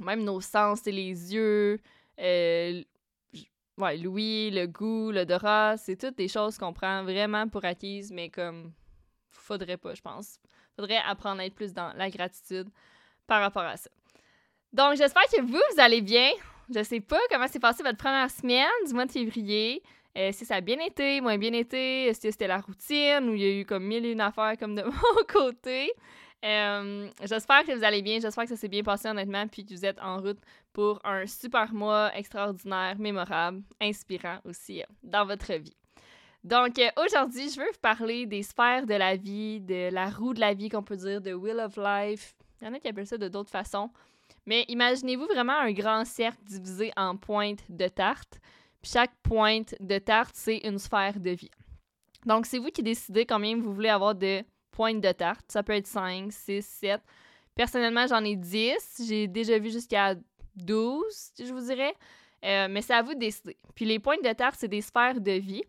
même 0.00 0.24
nos 0.24 0.40
sens, 0.40 0.80
c'est 0.84 0.92
les 0.92 1.34
yeux, 1.34 1.80
ouais, 2.18 3.96
l'ouïe, 3.96 4.50
le 4.50 4.66
goût, 4.66 5.10
l'odorat, 5.10 5.76
c'est 5.76 5.96
toutes 5.96 6.16
des 6.16 6.28
choses 6.28 6.58
qu'on 6.58 6.72
prend 6.72 7.02
vraiment 7.04 7.48
pour 7.48 7.64
acquises, 7.64 8.10
mais 8.12 8.28
comme, 8.28 8.72
faudrait 9.30 9.76
pas, 9.76 9.94
je 9.94 10.02
pense. 10.02 10.38
Faudrait 10.76 11.00
apprendre 11.06 11.40
à 11.40 11.46
être 11.46 11.54
plus 11.54 11.72
dans 11.72 11.92
la 11.94 12.10
gratitude 12.10 12.68
par 13.26 13.40
rapport 13.40 13.62
à 13.62 13.76
ça. 13.76 13.90
Donc, 14.76 14.96
j'espère 14.96 15.22
que 15.34 15.40
vous, 15.40 15.52
vous 15.72 15.80
allez 15.80 16.02
bien. 16.02 16.28
Je 16.68 16.82
sais 16.82 17.00
pas 17.00 17.18
comment 17.30 17.48
s'est 17.48 17.58
passée 17.58 17.82
votre 17.82 17.96
première 17.96 18.30
semaine 18.30 18.66
du 18.86 18.92
mois 18.92 19.06
de 19.06 19.10
février. 19.10 19.82
Euh, 20.18 20.32
si 20.32 20.44
ça 20.44 20.56
a 20.56 20.60
bien 20.60 20.78
été, 20.80 21.22
moins 21.22 21.38
bien 21.38 21.54
été, 21.54 22.12
que 22.12 22.30
c'était 22.30 22.46
la 22.46 22.58
routine 22.58 23.26
ou 23.26 23.34
il 23.34 23.40
y 23.40 23.44
a 23.46 23.60
eu 23.60 23.64
comme 23.64 23.84
mille 23.84 24.04
et 24.04 24.12
une 24.12 24.20
affaires 24.20 24.58
comme 24.58 24.74
de 24.74 24.82
mon 24.84 25.24
côté? 25.26 25.90
Euh, 26.44 27.08
j'espère 27.24 27.64
que 27.64 27.72
vous 27.72 27.84
allez 27.84 28.02
bien, 28.02 28.20
j'espère 28.20 28.44
que 28.44 28.50
ça 28.50 28.56
s'est 28.56 28.68
bien 28.68 28.82
passé 28.82 29.08
honnêtement, 29.08 29.48
puis 29.48 29.64
que 29.64 29.72
vous 29.72 29.86
êtes 29.86 29.98
en 29.98 30.18
route 30.18 30.40
pour 30.74 31.00
un 31.04 31.26
super 31.26 31.72
mois 31.72 32.14
extraordinaire, 32.14 32.98
mémorable, 32.98 33.62
inspirant 33.80 34.40
aussi 34.44 34.82
euh, 34.82 34.86
dans 35.02 35.24
votre 35.24 35.54
vie. 35.54 35.76
Donc, 36.44 36.78
euh, 36.78 36.90
aujourd'hui, 37.02 37.48
je 37.48 37.58
veux 37.58 37.66
vous 37.66 37.80
parler 37.80 38.26
des 38.26 38.42
sphères 38.42 38.84
de 38.84 38.94
la 38.94 39.16
vie, 39.16 39.58
de 39.62 39.88
la 39.90 40.10
roue 40.10 40.34
de 40.34 40.40
la 40.40 40.52
vie, 40.52 40.68
qu'on 40.68 40.82
peut 40.82 40.96
dire, 40.96 41.22
de 41.22 41.32
Wheel 41.32 41.60
of 41.60 41.78
Life. 41.78 42.34
Il 42.60 42.66
y 42.66 42.68
en 42.68 42.74
a 42.74 42.78
qui 42.78 42.88
appellent 42.88 43.06
ça 43.06 43.16
de 43.16 43.28
d'autres 43.28 43.50
façons. 43.50 43.90
Mais 44.46 44.64
imaginez-vous 44.68 45.26
vraiment 45.26 45.58
un 45.58 45.72
grand 45.72 46.04
cercle 46.04 46.42
divisé 46.44 46.92
en 46.96 47.16
pointes 47.16 47.64
de 47.68 47.88
tarte. 47.88 48.38
Puis 48.80 48.92
chaque 48.92 49.14
pointe 49.22 49.74
de 49.80 49.98
tarte, 49.98 50.34
c'est 50.34 50.58
une 50.58 50.78
sphère 50.78 51.18
de 51.18 51.30
vie. 51.30 51.50
Donc, 52.24 52.46
c'est 52.46 52.58
vous 52.58 52.70
qui 52.70 52.82
décidez 52.82 53.26
combien 53.26 53.56
vous 53.56 53.72
voulez 53.72 53.88
avoir 53.88 54.14
de 54.14 54.42
pointes 54.70 55.00
de 55.00 55.12
tarte. 55.12 55.44
Ça 55.48 55.62
peut 55.62 55.74
être 55.74 55.86
5, 55.86 56.32
6, 56.32 56.64
7. 56.64 57.00
Personnellement, 57.54 58.06
j'en 58.06 58.22
ai 58.24 58.36
10. 58.36 59.02
J'ai 59.08 59.26
déjà 59.26 59.58
vu 59.58 59.70
jusqu'à 59.70 60.14
12, 60.56 61.32
je 61.38 61.52
vous 61.52 61.66
dirais. 61.66 61.94
Euh, 62.44 62.68
mais 62.70 62.82
c'est 62.82 62.94
à 62.94 63.02
vous 63.02 63.14
de 63.14 63.18
décider. 63.18 63.56
Puis 63.74 63.84
les 63.84 63.98
pointes 63.98 64.22
de 64.22 64.32
tarte, 64.32 64.56
c'est 64.58 64.68
des 64.68 64.82
sphères 64.82 65.20
de 65.20 65.32
vie. 65.32 65.62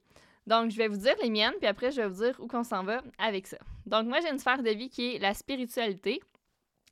Donc, 0.46 0.72
je 0.72 0.78
vais 0.78 0.88
vous 0.88 0.98
dire 0.98 1.16
les 1.22 1.30
miennes, 1.30 1.54
puis 1.58 1.68
après, 1.68 1.92
je 1.92 2.02
vais 2.02 2.08
vous 2.08 2.24
dire 2.24 2.36
où 2.40 2.48
qu'on 2.48 2.64
s'en 2.64 2.84
va 2.84 3.02
avec 3.18 3.48
ça. 3.48 3.58
Donc, 3.86 4.06
moi, 4.06 4.20
j'ai 4.22 4.30
une 4.30 4.40
sphère 4.40 4.64
de 4.64 4.70
vie 4.70 4.90
qui 4.90 5.16
est 5.16 5.20
la 5.20 5.34
spiritualité. 5.34 6.22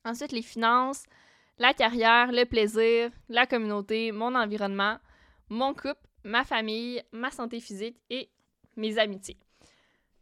Ensuite, 0.04 0.32
les 0.32 0.42
finances, 0.42 1.04
la 1.58 1.74
carrière, 1.74 2.32
le 2.32 2.46
plaisir, 2.46 3.12
la 3.30 3.46
communauté, 3.46 4.12
mon 4.12 4.36
environnement, 4.36 4.98
mon 5.50 5.74
couple, 5.74 6.08
ma 6.24 6.44
famille, 6.44 7.02
ma 7.12 7.32
santé 7.32 7.60
physique 7.60 7.98
et 8.10 8.30
mes 8.76 8.98
amitiés. 8.98 9.38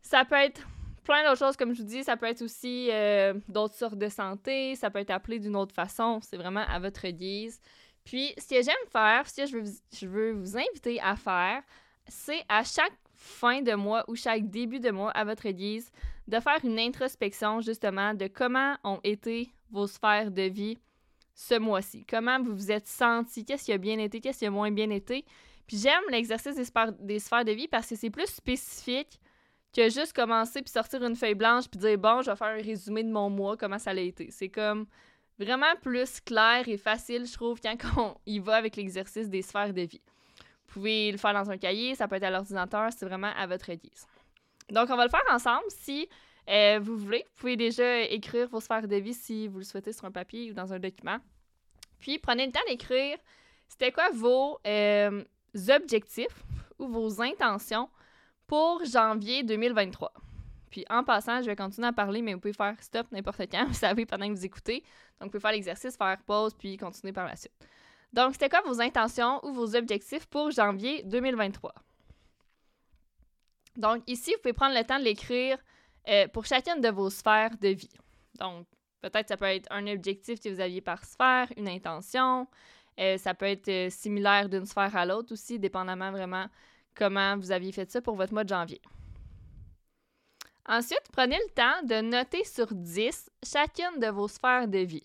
Ça 0.02 0.26
peut 0.26 0.36
être 0.36 0.62
plein 1.04 1.24
d'autres 1.24 1.40
choses, 1.40 1.58
comme 1.58 1.74
je 1.74 1.82
vous 1.82 1.88
dis. 1.88 2.04
Ça 2.04 2.18
peut 2.18 2.26
être 2.26 2.42
aussi 2.42 2.90
euh, 2.92 3.34
d'autres 3.48 3.76
sortes 3.76 3.98
de 3.98 4.10
santé. 4.10 4.76
Ça 4.76 4.90
peut 4.90 5.00
être 5.00 5.12
appelé 5.12 5.40
d'une 5.40 5.56
autre 5.56 5.74
façon. 5.74 6.20
C'est 6.22 6.38
vraiment 6.38 6.66
à 6.68 6.80
votre 6.80 7.08
guise. 7.08 7.60
Puis, 8.04 8.34
ce 8.38 8.50
que 8.50 8.62
j'aime 8.62 8.90
faire, 8.92 9.28
ce 9.28 9.42
que 9.42 9.48
je 9.48 9.58
veux, 9.58 9.64
je 9.94 10.08
veux 10.08 10.32
vous 10.34 10.58
inviter 10.58 11.00
à 11.00 11.16
faire, 11.16 11.64
c'est 12.08 12.44
à 12.50 12.64
chaque 12.64 12.98
fin 13.14 13.62
de 13.62 13.74
mois 13.74 14.04
ou 14.10 14.16
chaque 14.16 14.50
début 14.50 14.82
de 14.82 14.92
mois 14.92 15.12
à 15.12 15.24
votre 15.24 15.50
guise, 15.50 15.90
de 16.28 16.40
faire 16.40 16.60
une 16.64 16.80
introspection 16.80 17.62
justement 17.62 18.14
de 18.14 18.28
comment 18.28 18.76
ont 18.84 19.00
été 19.04 19.54
vos 19.72 19.88
sphères 19.88 20.32
de 20.32 20.44
vie 20.44 20.78
ce 21.34 21.58
mois-ci. 21.58 22.06
Comment 22.06 22.42
vous 22.42 22.56
vous 22.56 22.72
êtes 22.72 22.88
senti, 22.88 23.46
qu'est-ce 23.46 23.66
qui 23.66 23.74
a 23.74 23.78
bien 23.78 23.98
été, 24.00 24.22
qu'est-ce 24.22 24.40
qui 24.40 24.46
a 24.46 24.52
moins 24.52 24.72
bien 24.72 24.90
été? 24.90 25.26
Puis 25.68 25.78
j'aime 25.78 26.04
l'exercice 26.10 26.56
des 26.56 27.20
sphères, 27.20 27.46
de 27.46 27.52
vie 27.52 27.68
parce 27.68 27.88
que 27.88 27.96
c'est 27.96 28.10
plus 28.10 28.28
spécifique 28.28 29.20
que 29.76 29.90
juste 29.90 30.14
commencer 30.14 30.62
puis 30.62 30.72
sortir 30.72 31.04
une 31.04 31.16
feuille 31.16 31.36
blanche 31.36 31.68
puis 31.70 31.80
dire 31.80 31.98
bon, 31.98 32.22
je 32.22 32.30
vais 32.30 32.36
faire 32.36 32.48
un 32.48 32.62
résumé 32.62 33.04
de 33.04 33.12
mon 33.12 33.30
mois, 33.30 33.58
comment 33.58 33.80
ça 33.80 33.92
a 33.92 33.96
été. 33.96 34.30
C'est 34.30 34.50
comme 34.50 34.86
vraiment 35.40 35.76
plus 35.82 36.20
clair 36.20 36.68
et 36.68 36.78
facile, 36.78 37.26
je 37.26 37.34
trouve, 37.34 37.60
quand 37.62 37.76
on 37.98 38.16
y 38.26 38.40
va 38.40 38.56
avec 38.56 38.76
l'exercice 38.76 39.30
des 39.30 39.42
sphères 39.42 39.74
de 39.74 39.82
vie. 39.82 40.02
Vous 40.68 40.80
pouvez 40.80 41.12
le 41.12 41.18
faire 41.18 41.34
dans 41.34 41.50
un 41.50 41.58
cahier, 41.58 41.96
ça 41.96 42.08
peut 42.08 42.16
être 42.16 42.24
à 42.24 42.32
l'ordinateur, 42.32 42.90
c'est 42.96 43.06
vraiment 43.06 43.32
à 43.38 43.48
votre 43.48 43.72
guise. 43.74 44.08
Donc, 44.70 44.90
on 44.90 44.96
va 44.96 45.06
le 45.06 45.10
faire 45.10 45.22
ensemble. 45.32 45.66
Si 45.70 46.08
euh, 46.50 46.80
vous 46.82 46.98
voulez, 46.98 47.26
vous 47.32 47.40
pouvez 47.40 47.56
déjà 47.56 48.02
écrire 48.02 48.48
vos 48.48 48.60
sphères 48.60 48.88
de 48.88 48.96
vie 48.96 49.14
si 49.14 49.48
vous 49.48 49.60
le 49.60 49.64
souhaitez 49.64 49.94
sur 49.94 50.06
un 50.06 50.12
papier 50.12 50.52
ou 50.52 50.54
dans 50.54 50.74
un 50.74 50.80
document. 50.80 51.18
Puis, 52.00 52.20
prenez 52.20 52.46
le 52.46 52.52
temps 52.52 52.60
d'écrire 52.68 53.18
c'était 53.74 53.92
quoi 53.92 54.10
vos 54.12 54.60
euh, 54.68 55.24
objectifs 55.70 56.44
ou 56.78 56.88
vos 56.88 57.22
intentions 57.22 57.90
pour 58.46 58.86
janvier 58.86 59.42
2023. 59.42 60.14
Puis 60.70 60.86
en 60.92 61.04
passant, 61.04 61.42
je 61.42 61.48
vais 61.48 61.56
continuer 61.56 61.88
à 61.88 61.94
parler, 61.94 62.22
mais 62.22 62.36
vous 62.36 62.40
pouvez 62.40 62.54
faire 62.54 62.76
stop 62.82 63.12
n'importe 63.12 63.42
quand, 63.52 63.66
vous 63.68 63.74
savez, 63.74 64.06
pendant 64.06 64.28
que 64.28 64.34
vous 64.34 64.46
écoutez. 64.46 64.84
Donc, 65.20 65.28
vous 65.28 65.30
pouvez 65.30 65.40
faire 65.40 65.52
l'exercice, 65.52 65.98
faire 65.98 66.20
pause, 66.26 66.54
puis 66.54 66.78
continuer 66.78 67.14
par 67.14 67.26
la 67.26 67.36
suite. 67.36 67.54
Donc, 68.12 68.34
c'était 68.34 68.50
quoi 68.50 68.62
vos 68.62 68.80
intentions 68.80 69.44
ou 69.44 69.52
vos 69.54 69.76
objectifs 69.76 70.28
pour 70.28 70.52
janvier 70.52 71.02
2023? 71.04 71.74
Donc, 73.76 74.04
ici, 74.06 74.34
vous 74.36 74.42
pouvez 74.42 74.54
prendre 74.54 74.76
le 74.76 74.84
temps 74.84 75.00
de 75.00 75.04
l'écrire 75.04 75.58
euh, 76.08 76.28
pour 76.28 76.46
chacune 76.46 76.82
de 76.82 76.90
vos 76.90 77.10
sphères 77.10 77.58
de 77.60 77.70
vie. 77.70 77.90
Donc, 78.40 78.68
peut-être 79.02 79.30
ça 79.30 79.38
peut 79.38 79.46
être 79.46 79.68
un 79.72 79.88
objectif 79.88 80.40
que 80.40 80.50
vous 80.50 80.60
aviez 80.60 80.82
par 80.82 81.04
sphère, 81.06 81.48
une 81.58 81.68
intention. 81.68 82.48
Euh, 83.00 83.18
ça 83.18 83.34
peut 83.34 83.46
être 83.46 83.70
euh, 83.70 83.90
similaire 83.90 84.50
d'une 84.50 84.66
sphère 84.66 84.96
à 84.96 85.06
l'autre 85.06 85.34
aussi, 85.34 85.60
dépendamment 85.60 86.12
vraiment 86.12 86.48
comment 86.96 87.38
vous 87.38 87.52
aviez 87.52 87.72
fait 87.72 87.90
ça 87.90 88.02
pour 88.02 88.16
votre 88.16 88.34
mois 88.34 88.44
de 88.44 88.50
janvier. 88.50 88.82
Ensuite, 90.68 91.04
prenez 91.12 91.38
le 91.38 91.54
temps 91.54 91.86
de 91.86 92.02
noter 92.02 92.44
sur 92.44 92.68
10 92.74 93.30
chacune 93.44 94.00
de 94.00 94.08
vos 94.08 94.28
sphères 94.28 94.68
de 94.68 94.80
vie 94.80 95.04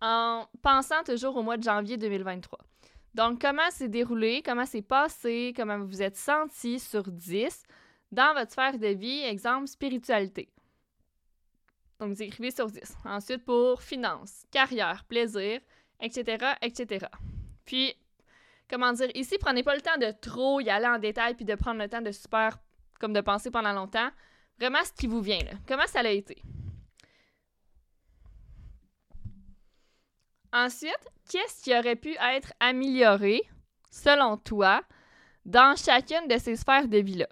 en 0.00 0.46
pensant 0.62 1.02
toujours 1.04 1.36
au 1.36 1.42
mois 1.42 1.56
de 1.56 1.62
janvier 1.62 1.96
2023. 1.96 2.58
Donc, 3.14 3.40
comment 3.40 3.70
s'est 3.70 3.88
déroulé, 3.88 4.42
comment 4.44 4.66
s'est 4.66 4.82
passé, 4.82 5.52
comment 5.56 5.78
vous 5.78 5.86
vous 5.86 6.02
êtes 6.02 6.16
senti 6.16 6.78
sur 6.78 7.02
10 7.04 7.64
dans 8.10 8.34
votre 8.34 8.52
sphère 8.52 8.78
de 8.78 8.88
vie, 8.88 9.22
exemple 9.22 9.66
spiritualité. 9.66 10.48
Donc, 11.98 12.10
vous 12.10 12.22
écrivez 12.22 12.50
sur 12.50 12.70
10. 12.70 12.80
Ensuite, 13.04 13.44
pour 13.44 13.82
finances, 13.82 14.44
carrière, 14.50 15.04
plaisir, 15.04 15.60
etc., 16.00 16.54
etc. 16.62 17.06
Puis, 17.64 17.94
comment 18.70 18.92
dire, 18.92 19.10
ici, 19.14 19.36
prenez 19.38 19.62
pas 19.62 19.74
le 19.74 19.80
temps 19.80 19.98
de 19.98 20.12
trop 20.12 20.60
y 20.60 20.70
aller 20.70 20.86
en 20.86 20.98
détail 20.98 21.34
puis 21.34 21.44
de 21.44 21.54
prendre 21.54 21.80
le 21.80 21.88
temps 21.88 22.00
de 22.00 22.12
super, 22.12 22.58
comme 23.00 23.12
de 23.12 23.20
penser 23.20 23.50
pendant 23.50 23.72
longtemps. 23.72 24.10
Vraiment 24.58 24.84
ce 24.84 24.92
qui 24.92 25.06
vous 25.06 25.20
vient, 25.20 25.38
là. 25.38 25.52
Comment 25.66 25.86
ça 25.86 26.00
a 26.00 26.08
été? 26.08 26.40
Ensuite, 30.52 31.06
qu'est-ce 31.28 31.62
qui 31.62 31.76
aurait 31.76 31.96
pu 31.96 32.16
être 32.20 32.52
amélioré, 32.58 33.42
selon 33.90 34.36
toi, 34.36 34.82
dans 35.44 35.76
chacune 35.76 36.26
de 36.28 36.38
ces 36.38 36.56
sphères 36.56 36.88
de 36.88 36.98
vie-là? 36.98 37.28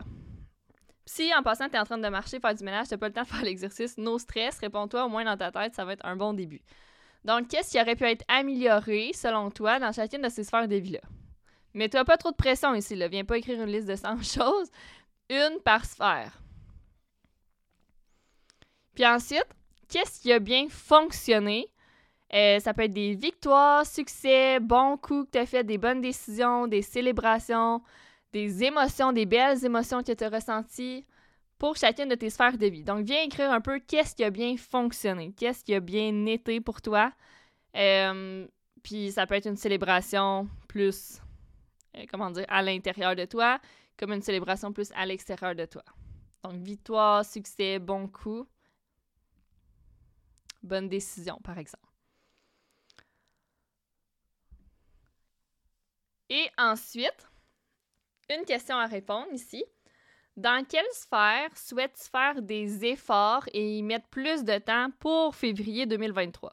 Si 1.06 1.32
en 1.34 1.42
passant, 1.42 1.68
tu 1.68 1.76
es 1.76 1.78
en 1.78 1.84
train 1.84 1.98
de 1.98 2.08
marcher, 2.08 2.40
faire 2.40 2.54
du 2.54 2.64
ménage, 2.64 2.88
tu 2.88 2.98
pas 2.98 3.06
le 3.06 3.14
temps 3.14 3.22
de 3.22 3.28
faire 3.28 3.42
l'exercice, 3.44 3.96
no 3.96 4.18
stress, 4.18 4.58
réponds-toi 4.58 5.04
au 5.04 5.08
moins 5.08 5.24
dans 5.24 5.36
ta 5.36 5.52
tête, 5.52 5.74
ça 5.74 5.84
va 5.84 5.92
être 5.92 6.04
un 6.04 6.16
bon 6.16 6.34
début. 6.34 6.60
Donc, 7.24 7.48
qu'est-ce 7.48 7.72
qui 7.72 7.80
aurait 7.80 7.96
pu 7.96 8.04
être 8.04 8.24
amélioré, 8.28 9.12
selon 9.14 9.50
toi, 9.50 9.78
dans 9.78 9.92
chacune 9.92 10.22
de 10.22 10.28
ces 10.28 10.44
sphères 10.44 10.68
de 10.68 10.76
vie-là? 10.76 11.00
Mets-toi 11.74 12.04
pas 12.04 12.16
trop 12.16 12.30
de 12.30 12.36
pression 12.36 12.74
ici. 12.74 12.94
Viens 13.08 13.24
pas 13.24 13.38
écrire 13.38 13.62
une 13.62 13.70
liste 13.70 13.88
de 13.88 13.96
100 13.96 14.22
choses, 14.22 14.70
une 15.30 15.60
par 15.64 15.84
sphère. 15.84 16.40
Puis 18.94 19.06
ensuite, 19.06 19.46
qu'est-ce 19.88 20.20
qui 20.20 20.32
a 20.32 20.38
bien 20.38 20.68
fonctionné? 20.68 21.68
Euh, 22.32 22.58
ça 22.58 22.74
peut 22.74 22.82
être 22.82 22.92
des 22.92 23.14
victoires, 23.14 23.86
succès, 23.86 24.58
bons 24.58 24.96
coups 24.96 25.26
que 25.26 25.32
tu 25.32 25.38
as 25.38 25.46
fait, 25.46 25.64
des 25.64 25.78
bonnes 25.78 26.00
décisions, 26.00 26.66
des 26.66 26.82
célébrations, 26.82 27.82
des 28.32 28.64
émotions, 28.64 29.12
des 29.12 29.26
belles 29.26 29.64
émotions 29.64 30.02
que 30.02 30.12
tu 30.12 30.24
as 30.24 30.28
ressenties 30.28 31.06
pour 31.58 31.76
chacune 31.76 32.08
de 32.08 32.14
tes 32.14 32.30
sphères 32.30 32.58
de 32.58 32.66
vie. 32.66 32.82
Donc, 32.84 33.04
viens 33.04 33.22
écrire 33.22 33.50
un 33.50 33.60
peu 33.60 33.78
qu'est-ce 33.78 34.14
qui 34.14 34.24
a 34.24 34.30
bien 34.30 34.56
fonctionné, 34.56 35.32
qu'est-ce 35.32 35.64
qui 35.64 35.74
a 35.74 35.80
bien 35.80 36.26
été 36.26 36.60
pour 36.60 36.82
toi. 36.82 37.12
Euh, 37.76 38.46
puis, 38.82 39.10
ça 39.12 39.26
peut 39.26 39.34
être 39.34 39.46
une 39.46 39.56
célébration 39.56 40.48
plus, 40.68 41.20
euh, 41.96 42.04
comment 42.10 42.30
dire, 42.30 42.44
à 42.48 42.62
l'intérieur 42.62 43.16
de 43.16 43.24
toi, 43.24 43.58
comme 43.96 44.12
une 44.12 44.22
célébration 44.22 44.72
plus 44.72 44.92
à 44.94 45.06
l'extérieur 45.06 45.54
de 45.54 45.64
toi. 45.64 45.84
Donc, 46.42 46.54
victoire, 46.62 47.24
succès, 47.24 47.78
bon 47.78 48.06
coup, 48.06 48.46
bonne 50.62 50.88
décision, 50.88 51.40
par 51.42 51.58
exemple. 51.58 51.86
Et 56.28 56.48
ensuite, 56.58 57.30
une 58.30 58.44
question 58.44 58.76
à 58.76 58.86
répondre 58.86 59.32
ici. 59.32 59.64
Dans 60.36 60.64
quelle 60.66 60.84
sphère 60.92 61.48
souhaites-tu 61.56 62.10
faire 62.10 62.42
des 62.42 62.84
efforts 62.84 63.44
et 63.52 63.78
y 63.78 63.82
mettre 63.82 64.06
plus 64.08 64.44
de 64.44 64.58
temps 64.58 64.88
pour 64.98 65.34
février 65.34 65.86
2023? 65.86 66.52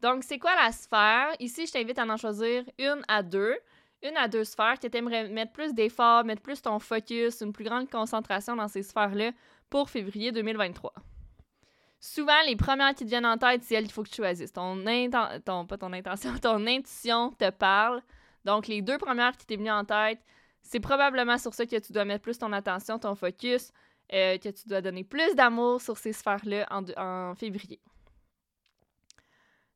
Donc, 0.00 0.24
c'est 0.24 0.38
quoi 0.38 0.54
la 0.54 0.72
sphère? 0.72 1.34
Ici, 1.38 1.66
je 1.66 1.72
t'invite 1.72 1.98
à 1.98 2.04
en 2.04 2.16
choisir 2.16 2.64
une 2.78 3.02
à 3.08 3.22
deux. 3.22 3.56
Une 4.02 4.16
à 4.16 4.28
deux 4.28 4.44
sphères 4.44 4.78
que 4.78 4.86
tu 4.86 4.96
aimerais 4.96 5.28
mettre 5.28 5.52
plus 5.52 5.74
d'efforts, 5.74 6.24
mettre 6.24 6.42
plus 6.42 6.62
ton 6.62 6.78
focus, 6.78 7.40
une 7.40 7.52
plus 7.52 7.64
grande 7.64 7.90
concentration 7.90 8.54
dans 8.54 8.68
ces 8.68 8.82
sphères-là 8.82 9.32
pour 9.68 9.90
février 9.90 10.32
2023. 10.32 10.92
Souvent, 11.98 12.40
les 12.46 12.56
premières 12.56 12.94
qui 12.94 13.04
te 13.04 13.08
viennent 13.08 13.26
en 13.26 13.38
tête, 13.38 13.64
c'est 13.64 13.74
elles 13.74 13.84
qu'il 13.84 13.92
faut 13.92 14.02
que 14.02 14.10
tu 14.10 14.16
choisisses. 14.16 14.52
Ton, 14.52 14.84
ton, 15.44 15.66
pas 15.66 15.78
ton 15.78 15.92
intention, 15.92 16.38
ton 16.42 16.66
intuition 16.66 17.32
te 17.32 17.50
parle. 17.50 18.02
Donc, 18.46 18.68
les 18.68 18.80
deux 18.80 18.96
premières 18.96 19.36
qui 19.36 19.44
t'est 19.44 19.56
venues 19.56 19.72
en 19.72 19.84
tête, 19.84 20.20
c'est 20.62 20.78
probablement 20.78 21.36
sur 21.36 21.52
ça 21.52 21.66
que 21.66 21.80
tu 21.80 21.92
dois 21.92 22.04
mettre 22.04 22.22
plus 22.22 22.38
ton 22.38 22.52
attention, 22.52 22.96
ton 22.96 23.16
focus, 23.16 23.72
euh, 24.12 24.38
que 24.38 24.50
tu 24.50 24.68
dois 24.68 24.80
donner 24.80 25.02
plus 25.02 25.34
d'amour 25.34 25.80
sur 25.80 25.98
ces 25.98 26.12
sphères-là 26.12 26.64
en, 26.70 26.84
en 26.96 27.34
février. 27.34 27.80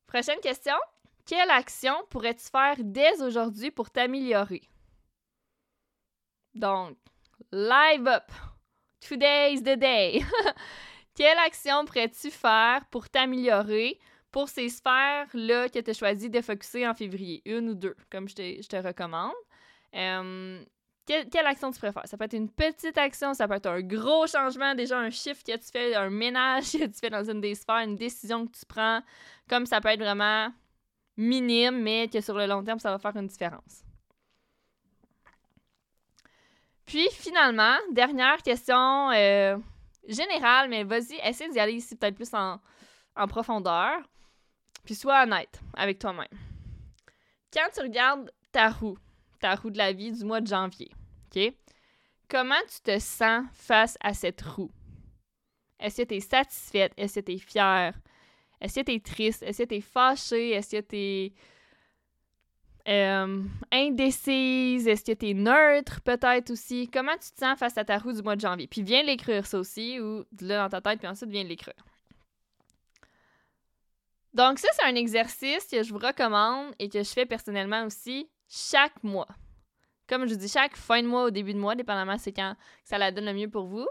Prochaine 0.07 0.39
question. 0.39 0.77
Quelle 1.27 1.51
action 1.51 1.95
pourrais-tu 2.11 2.47
faire 2.49 2.77
dès 2.79 3.21
aujourd'hui 3.21 3.73
pour 3.73 3.91
t'améliorer? 3.91 4.63
Donc, 6.55 6.97
live 7.51 8.07
up. 8.07 8.31
Today's 9.01 9.63
the 9.63 9.77
day. 9.77 10.23
Quelle 11.17 11.39
action 11.39 11.85
pourrais-tu 11.87 12.31
faire 12.31 12.85
pour 12.87 13.09
t'améliorer? 13.09 13.99
Pour 14.31 14.49
ces 14.49 14.69
sphères-là 14.69 15.69
que 15.69 15.79
tu 15.79 15.91
as 15.91 15.95
choisi 15.95 16.31
de 16.31 16.41
focuser 16.41 16.87
en 16.87 16.95
février, 16.95 17.43
une 17.45 17.71
ou 17.71 17.75
deux, 17.75 17.97
comme 18.11 18.29
je 18.29 18.35
te, 18.35 18.63
je 18.63 18.69
te 18.69 18.77
recommande. 18.77 19.33
Euh, 19.95 20.65
quelle, 21.07 21.47
action 21.47 21.71
tu 21.73 21.79
préfères? 21.79 22.07
Ça 22.07 22.17
peut 22.17 22.25
être 22.25 22.35
une 22.35 22.51
petite 22.51 22.97
action, 22.97 23.35
ça 23.35 23.49
peut 23.49 23.55
être 23.55 23.67
un 23.67 23.81
gros 23.81 24.27
changement, 24.27 24.75
déjà 24.75 24.99
un 24.99 25.11
chiffre 25.11 25.43
que 25.43 25.57
tu 25.57 25.71
fais, 25.73 25.95
un 25.95 26.11
ménage 26.11 26.73
que 26.73 26.85
tu 26.85 26.99
fais 27.01 27.11
dans 27.11 27.29
une 27.29 27.41
des 27.41 27.55
sphères, 27.55 27.79
une 27.85 27.97
décision 27.97 28.47
que 28.47 28.57
tu 28.57 28.65
prends, 28.67 29.03
comme 29.49 29.67
ça 29.67 29.81
peut 29.81 29.89
être 29.89 30.01
vraiment 30.01 30.53
minime, 31.17 31.83
mais 31.83 32.09
que 32.09 32.21
sur 32.21 32.37
le 32.37 32.47
long 32.47 32.63
terme, 32.63 32.79
ça 32.79 32.91
va 32.91 32.99
faire 32.99 33.17
une 33.17 33.27
différence. 33.27 33.85
Puis 36.87 37.09
finalement, 37.13 37.77
dernière 37.93 38.43
question 38.43 39.11
euh, 39.11 39.57
générale, 40.09 40.69
mais 40.69 40.85
vas-y, 40.85 41.19
essaie 41.25 41.49
d'y 41.49 41.61
aller 41.61 41.75
ici 41.75 41.97
peut-être 41.97 42.17
plus 42.17 42.33
en, 42.35 42.61
en 43.17 43.27
profondeur. 43.27 44.01
Puis 44.85 44.95
sois 44.95 45.23
honnête 45.23 45.61
avec 45.75 45.99
toi-même. 45.99 46.27
Quand 47.53 47.69
tu 47.75 47.81
regardes 47.81 48.31
ta 48.53 48.71
roue, 48.71 48.99
ta 49.41 49.55
roue 49.55 49.71
de 49.71 49.79
la 49.79 49.93
vie 49.93 50.13
du 50.13 50.25
mois 50.25 50.41
de 50.41 50.47
janvier, 50.47 50.91
OK? 51.27 51.53
Comment 52.29 52.61
tu 52.69 52.81
te 52.81 52.99
sens 52.99 53.45
face 53.55 53.97
à 54.01 54.15
cette 54.15 54.41
roue? 54.43 54.71
Est-ce 55.81 56.03
que 56.03 56.09
tu 56.09 56.15
es 56.15 56.21
satisfaite? 56.21 56.93
Est-ce 56.97 57.21
que 57.21 57.25
tu 57.25 57.33
es 57.33 57.39
fière? 57.39 57.95
Est-ce 58.61 58.81
que 58.81 58.85
tu 58.85 58.95
es 58.95 59.01
triste? 59.01 59.43
Est-ce 59.43 59.63
que 59.63 59.69
tu 59.69 59.75
es 59.77 59.81
fâchée? 59.81 60.51
Est-ce 60.51 60.77
que 60.77 60.81
tu 60.83 60.97
es 60.97 61.33
euh, 62.89 63.43
indécise? 63.73 64.87
Est-ce 64.87 65.05
que 65.05 65.13
tu 65.13 65.31
es 65.31 65.35
neutre 65.35 66.01
peut-être 66.03 66.51
aussi? 66.51 66.89
Comment 66.89 67.15
tu 67.15 67.33
te 67.33 67.39
sens 67.39 67.59
face 67.59 67.79
à 67.79 67.85
ta 67.85 67.99
roue 67.99 68.13
du 68.13 68.23
mois 68.23 68.37
de 68.37 68.43
janvier? 68.43 68.67
Puis 68.67 68.83
viens 68.83 69.03
l'écrire 69.03 69.47
ça 69.47 69.59
aussi 69.59 69.99
ou 69.99 70.25
dis-le 70.31 70.57
dans 70.57 70.69
ta 70.69 70.81
tête 70.81 70.99
puis 71.01 71.09
ensuite 71.09 71.31
viens 71.31 71.45
l'écrire. 71.45 71.83
Donc 74.33 74.59
ça, 74.59 74.69
c'est 74.73 74.85
un 74.85 74.95
exercice 74.95 75.67
que 75.67 75.83
je 75.83 75.93
vous 75.93 75.99
recommande 75.99 76.73
et 76.79 76.89
que 76.89 77.03
je 77.03 77.11
fais 77.11 77.27
personnellement 77.27 77.85
aussi 77.85 78.29
chaque 78.49 79.03
mois. 79.03 79.29
Comme 80.09 80.27
je 80.27 80.35
vous 80.35 80.41
dis, 80.41 80.49
chaque 80.49 80.77
fin 80.77 81.03
de 81.03 81.09
mois 81.09 81.25
au 81.25 81.31
début 81.31 81.55
de 81.55 81.59
mois, 81.59 81.75
dépendamment 81.75 82.19
c'est 82.19 82.33
quand 82.33 82.55
ça 82.85 82.99
la 82.99 83.13
donne 83.13 83.27
le 83.27 83.35
mieux 83.35 83.49
pour 83.49 83.67
vous. 83.67 83.87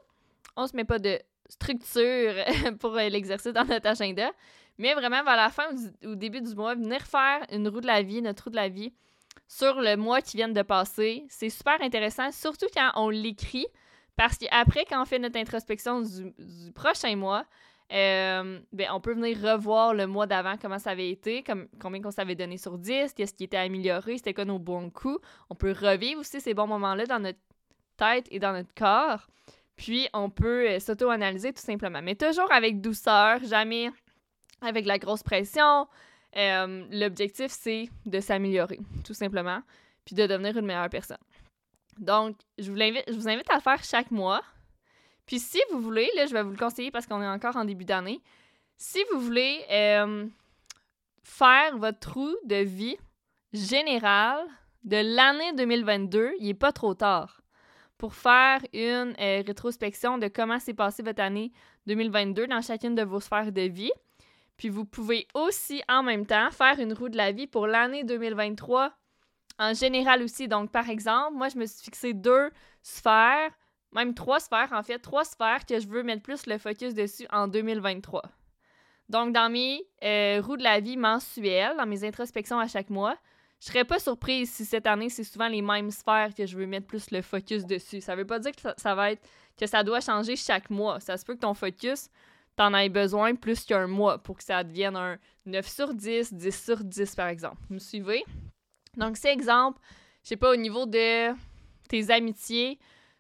On 0.56 0.68
se 0.68 0.76
met 0.76 0.86
pas 0.86 1.00
de 1.00 1.20
structure 1.50 2.34
pour 2.80 2.96
euh, 2.96 3.10
l'exercice 3.10 3.54
dans 3.54 3.66
notre 3.66 3.88
agenda, 3.88 4.32
mais 4.78 4.94
vraiment 4.94 5.24
vers 5.24 5.36
la 5.36 5.50
fin 5.50 5.70
ou 6.06 6.16
début 6.16 6.42
du 6.42 6.56
mois, 6.56 6.76
venir 6.76 7.02
faire 7.02 7.46
une 7.52 7.68
roue 7.68 7.82
de 7.82 7.88
la 7.88 8.02
vie, 8.02 8.22
notre 8.22 8.46
roue 8.46 8.50
de 8.50 8.56
la 8.56 8.70
vie, 8.70 8.94
sur 9.48 9.82
le 9.82 9.96
mois 9.96 10.22
qui 10.22 10.38
vient 10.38 10.48
de 10.48 10.62
passer. 10.62 11.26
C'est 11.30 11.50
super 11.50 11.82
intéressant, 11.82 12.32
surtout 12.32 12.68
quand 12.74 12.92
on 12.96 13.10
l'écrit, 13.10 13.68
parce 14.16 14.38
qu'après, 14.38 14.86
quand 14.86 15.02
on 15.02 15.06
fait 15.06 15.20
notre 15.20 15.38
introspection 15.38 16.02
du 16.02 16.72
prochain 16.74 17.16
mois, 17.16 17.46
euh, 17.92 18.60
ben, 18.72 18.88
on 18.92 19.00
peut 19.00 19.14
venir 19.14 19.38
revoir 19.42 19.94
le 19.94 20.06
mois 20.06 20.28
d'avant, 20.28 20.56
comment 20.62 20.78
ça 20.78 20.92
avait 20.92 21.10
été, 21.10 21.42
comme, 21.42 21.68
combien 21.80 22.02
qu'on 22.02 22.12
s'avait 22.12 22.36
donné 22.36 22.58
sur 22.58 22.78
10, 22.78 23.14
qu'est-ce 23.14 23.34
qui 23.34 23.46
était 23.46 23.58
amélioré, 23.58 24.18
c'était 24.18 24.34
quoi 24.34 24.46
nos 24.46 24.60
bons 24.60 24.92
coups. 24.92 25.20
On 25.50 25.56
peut 25.56 25.72
revivre 25.72 26.20
aussi 26.20 26.40
ces 26.40 26.54
bons 26.54 26.68
moments-là 26.68 27.06
dans 27.06 27.20
notre 27.20 27.40
tête 27.98 28.28
et 28.30 28.40
dans 28.40 28.54
notre 28.54 28.74
corps. 28.76 29.28
Puis, 29.76 30.08
on 30.14 30.30
peut 30.30 30.70
euh, 30.70 30.80
s'auto-analyser 30.80 31.54
tout 31.54 31.62
simplement. 31.62 32.02
Mais 32.02 32.16
toujours 32.16 32.52
avec 32.52 32.82
douceur, 32.82 33.40
jamais 33.46 33.90
avec 34.62 34.86
la 34.86 35.00
grosse 35.00 35.24
pression. 35.24 35.88
Euh, 36.36 36.86
l'objectif, 36.92 37.48
c'est 37.50 37.90
de 38.06 38.20
s'améliorer, 38.20 38.80
tout 39.06 39.14
simplement, 39.14 39.62
puis 40.06 40.16
de 40.16 40.28
devenir 40.28 40.58
une 40.58 40.66
meilleure 40.66 40.90
personne. 40.90 41.18
Donc, 41.98 42.36
je 42.58 42.72
vous, 42.72 42.78
je 42.78 43.14
vous 43.14 43.28
invite 43.28 43.50
à 43.50 43.56
le 43.56 43.62
faire 43.62 43.84
chaque 43.84 44.12
mois. 44.12 44.42
Puis 45.30 45.38
si 45.38 45.60
vous 45.72 45.80
voulez, 45.80 46.10
là, 46.16 46.26
je 46.26 46.34
vais 46.34 46.42
vous 46.42 46.50
le 46.50 46.58
conseiller 46.58 46.90
parce 46.90 47.06
qu'on 47.06 47.22
est 47.22 47.28
encore 47.28 47.56
en 47.56 47.64
début 47.64 47.86
d'année. 47.86 48.20
Si 48.78 48.98
vous 49.14 49.20
voulez 49.20 49.64
euh, 49.70 50.26
faire 51.22 51.78
votre 51.78 52.00
trou 52.00 52.36
de 52.46 52.56
vie 52.56 52.98
général 53.54 54.44
de 54.86 54.98
l'année 54.98 55.54
2022, 55.54 56.32
il 56.40 56.48
n'est 56.48 56.56
pas 56.56 56.72
trop 56.72 56.96
tard 56.96 57.42
pour 58.00 58.16
faire 58.16 58.60
une 58.74 59.14
euh, 59.20 59.44
rétrospection 59.46 60.18
de 60.18 60.30
comment 60.30 60.58
s'est 60.58 60.74
passée 60.74 61.04
votre 61.04 61.22
année 61.22 61.52
2022 61.86 62.48
dans 62.48 62.62
chacune 62.62 62.96
de 62.96 63.04
vos 63.04 63.20
sphères 63.20 63.52
de 63.52 63.62
vie. 63.62 63.92
Puis 64.58 64.70
vous 64.70 64.86
pouvez 64.86 65.28
aussi 65.36 65.84
en 65.88 66.02
même 66.02 66.26
temps 66.26 66.50
faire 66.50 66.80
une 66.80 66.94
roue 66.94 67.10
de 67.10 67.18
la 67.18 67.32
vie 67.32 67.46
pour 67.46 67.68
l'année 67.68 68.04
2023 68.04 68.92
en 69.60 69.76
général 69.76 70.24
aussi. 70.24 70.48
Donc, 70.48 70.72
par 70.72 70.90
exemple, 70.90 71.36
moi, 71.36 71.50
je 71.50 71.60
me 71.60 71.68
suis 71.68 71.84
fixé 71.84 72.14
deux 72.16 72.50
sphères 72.82 73.52
même 73.92 74.14
trois 74.14 74.40
sphères, 74.40 74.70
en 74.72 74.84
fait, 74.84 75.00
trois 75.00 75.26
sphères 75.26 75.66
que 75.66 75.80
je 75.80 75.88
veux 75.88 76.04
mettre 76.04 76.22
plus 76.22 76.46
le 76.46 76.58
focus 76.58 76.94
dessus 76.94 77.26
en 77.32 77.48
2023. 77.48 78.24
Donc, 79.10 79.34
dans 79.34 79.52
mes 79.52 79.82
euh, 80.04 80.42
roues 80.44 80.58
de 80.58 80.64
la 80.64 80.80
vie 80.80 80.98
mensuelles, 80.98 81.76
dans 81.78 81.88
mes 81.88 82.04
introspections 82.04 82.60
à 82.60 82.68
chaque 82.68 82.92
mois, 82.92 83.18
je 83.60 83.66
serais 83.66 83.84
pas 83.84 84.00
surprise 84.00 84.52
si 84.52 84.64
cette 84.64 84.88
année, 84.88 85.10
c'est 85.10 85.24
souvent 85.24 85.48
les 85.48 85.62
mêmes 85.62 85.92
sphères 85.92 86.34
que 86.34 86.46
je 86.46 86.56
veux 86.56 86.66
mettre 86.66 86.88
plus 86.88 87.12
le 87.12 87.22
focus 87.22 87.66
dessus. 87.66 88.00
Ça 88.00 88.16
veut 88.16 88.26
pas 88.26 88.40
dire 88.40 88.52
que 88.52 88.62
ça, 88.78 88.96
va 88.96 89.12
être 89.12 89.28
que 89.58 89.66
ça 89.66 89.84
doit 89.84 90.00
changer 90.00 90.36
chaque 90.36 90.70
mois. 90.70 91.00
Ça 91.00 91.18
se 91.18 91.26
peut 91.26 91.34
que 91.34 91.42
ton 91.42 91.54
focus, 91.54 92.10
t'en 92.56 92.74
aies 92.74 92.90
besoin 92.90 93.36
plus 93.36 93.66
qu'un 93.66 93.88
mois 93.88 94.20
pour 94.20 94.38
que 94.38 94.44
ça 94.44 94.64
devienne 94.64 94.96
un 94.96 95.18
9 95.46 95.68
sur 95.68 95.94
10, 95.94 96.34
10 96.34 96.64
sur 96.64 96.84
10, 96.84 97.16
par 97.16 97.28
exemple. 97.28 97.58
Vous 97.68 97.76
me 97.76 97.80
suivez? 97.80 98.24
Donc, 98.96 99.18
c'est 99.18 99.34
exemple, 99.34 99.82
je 100.24 100.30
sais 100.30 100.38
pas, 100.38 100.52
au 100.52 100.56
niveau 100.56 100.86
de 100.86 101.34
tes 101.90 102.12
amitiés, 102.12 102.80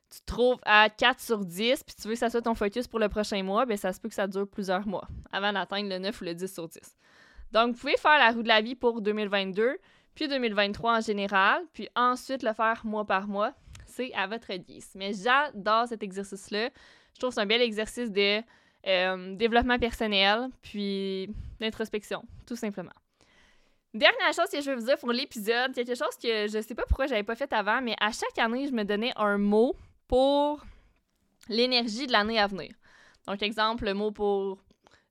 tu 0.09 0.21
te 0.21 0.25
trouves 0.25 0.59
à 0.63 0.89
4 0.89 1.19
sur 1.19 1.45
10, 1.45 1.83
puis 1.83 1.95
tu 1.95 2.07
veux 2.07 2.13
que 2.13 2.19
ça 2.19 2.29
soit 2.29 2.41
ton 2.41 2.55
focus 2.55 2.87
pour 2.87 2.99
le 2.99 3.09
prochain 3.09 3.43
mois, 3.43 3.65
bien, 3.65 3.77
ça 3.77 3.93
se 3.93 3.99
peut 3.99 4.09
que 4.09 4.15
ça 4.15 4.27
dure 4.27 4.47
plusieurs 4.47 4.87
mois 4.87 5.07
avant 5.31 5.53
d'atteindre 5.53 5.89
le 5.89 5.99
9 5.99 6.21
ou 6.21 6.23
le 6.23 6.33
10 6.33 6.53
sur 6.53 6.67
10. 6.67 6.79
Donc, 7.51 7.73
vous 7.73 7.79
pouvez 7.79 7.97
faire 7.97 8.17
la 8.17 8.31
roue 8.31 8.43
de 8.43 8.47
la 8.47 8.61
vie 8.61 8.75
pour 8.75 9.01
2022, 9.01 9.77
puis 10.15 10.27
2023 10.27 10.97
en 10.97 11.01
général, 11.01 11.63
puis 11.73 11.87
ensuite 11.95 12.43
le 12.43 12.53
faire 12.53 12.81
mois 12.83 13.05
par 13.05 13.27
mois. 13.27 13.53
C'est 13.85 14.13
à 14.13 14.27
votre 14.27 14.53
guise. 14.53 14.91
Mais 14.95 15.13
j'adore 15.13 15.87
cet 15.87 16.03
exercice-là. 16.03 16.69
Je 17.13 17.19
trouve 17.19 17.29
que 17.29 17.35
c'est 17.35 17.41
un 17.41 17.45
bel 17.45 17.61
exercice 17.61 18.11
de 18.11 18.41
euh, 18.87 19.35
développement 19.35 19.79
personnel, 19.79 20.49
puis 20.61 21.29
d'introspection, 21.59 22.23
tout 22.45 22.55
simplement. 22.55 22.93
Dernière 23.93 24.33
chose 24.33 24.49
que 24.51 24.61
je 24.61 24.69
vais 24.69 24.75
vous 24.75 24.85
dire 24.85 24.97
pour 24.99 25.11
l'épisode, 25.11 25.73
quelque 25.73 25.95
chose 25.95 26.15
que 26.21 26.47
je 26.47 26.61
sais 26.61 26.75
pas 26.75 26.85
pourquoi 26.87 27.07
j'avais 27.07 27.23
pas 27.23 27.35
fait 27.35 27.51
avant, 27.51 27.81
mais 27.81 27.95
à 27.99 28.11
chaque 28.11 28.37
année, 28.37 28.67
je 28.67 28.71
me 28.71 28.83
donnais 28.83 29.11
un 29.15 29.39
mot 29.39 29.75
pour 30.09 30.65
l'énergie 31.47 32.07
de 32.07 32.11
l'année 32.11 32.39
à 32.39 32.47
venir. 32.47 32.73
Donc, 33.27 33.41
exemple, 33.43 33.85
le 33.85 33.93
mot 33.93 34.11
pour, 34.11 34.57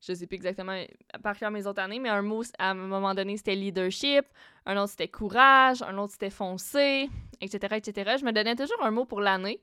je 0.01 0.13
sais 0.13 0.27
plus 0.27 0.35
exactement 0.35 0.85
par 1.23 1.39
cœur 1.39 1.51
mes 1.51 1.67
autres 1.67 1.81
années, 1.81 2.01
mais 2.01 2.09
un 2.09 2.21
mot 2.21 2.43
à 2.59 2.71
un 2.71 2.75
moment 2.75 3.15
donné 3.15 3.37
c'était 3.37 3.55
leadership, 3.55 4.27
un 4.67 4.77
autre 4.77 4.91
c'était 4.91 5.09
courage, 5.09 5.83
un 5.83 5.97
autre 5.97 6.13
c'était 6.13 6.31
foncer, 6.31 7.09
etc., 7.41 7.77
etc. 7.77 8.17
Je 8.21 8.25
me 8.25 8.33
donnais 8.33 8.57
toujours 8.57 8.83
un 8.83 8.91
mot 8.91 9.07
pour 9.07 9.21
l'année. 9.21 9.63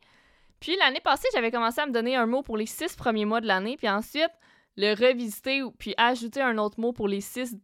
Puis 0.61 0.77
l'année 0.77 1.01
passée, 1.01 1.27
j'avais 1.33 1.51
commencé 1.51 1.81
à 1.81 1.85
me 1.85 1.91
donner 1.91 2.15
un 2.15 2.25
mot 2.25 2.41
pour 2.41 2.55
les 2.55 2.65
six 2.65 2.95
premiers 2.95 3.25
mois 3.25 3.41
de 3.41 3.47
l'année, 3.47 3.75
puis 3.75 3.89
ensuite 3.89 4.31
le 4.77 4.93
revisiter, 4.93 5.61
puis 5.77 5.93
ajouter 5.97 6.41
un 6.41 6.57
autre 6.57 6.79
mot 6.79 6.93
pour 6.93 7.09
les 7.09 7.21
six 7.21 7.57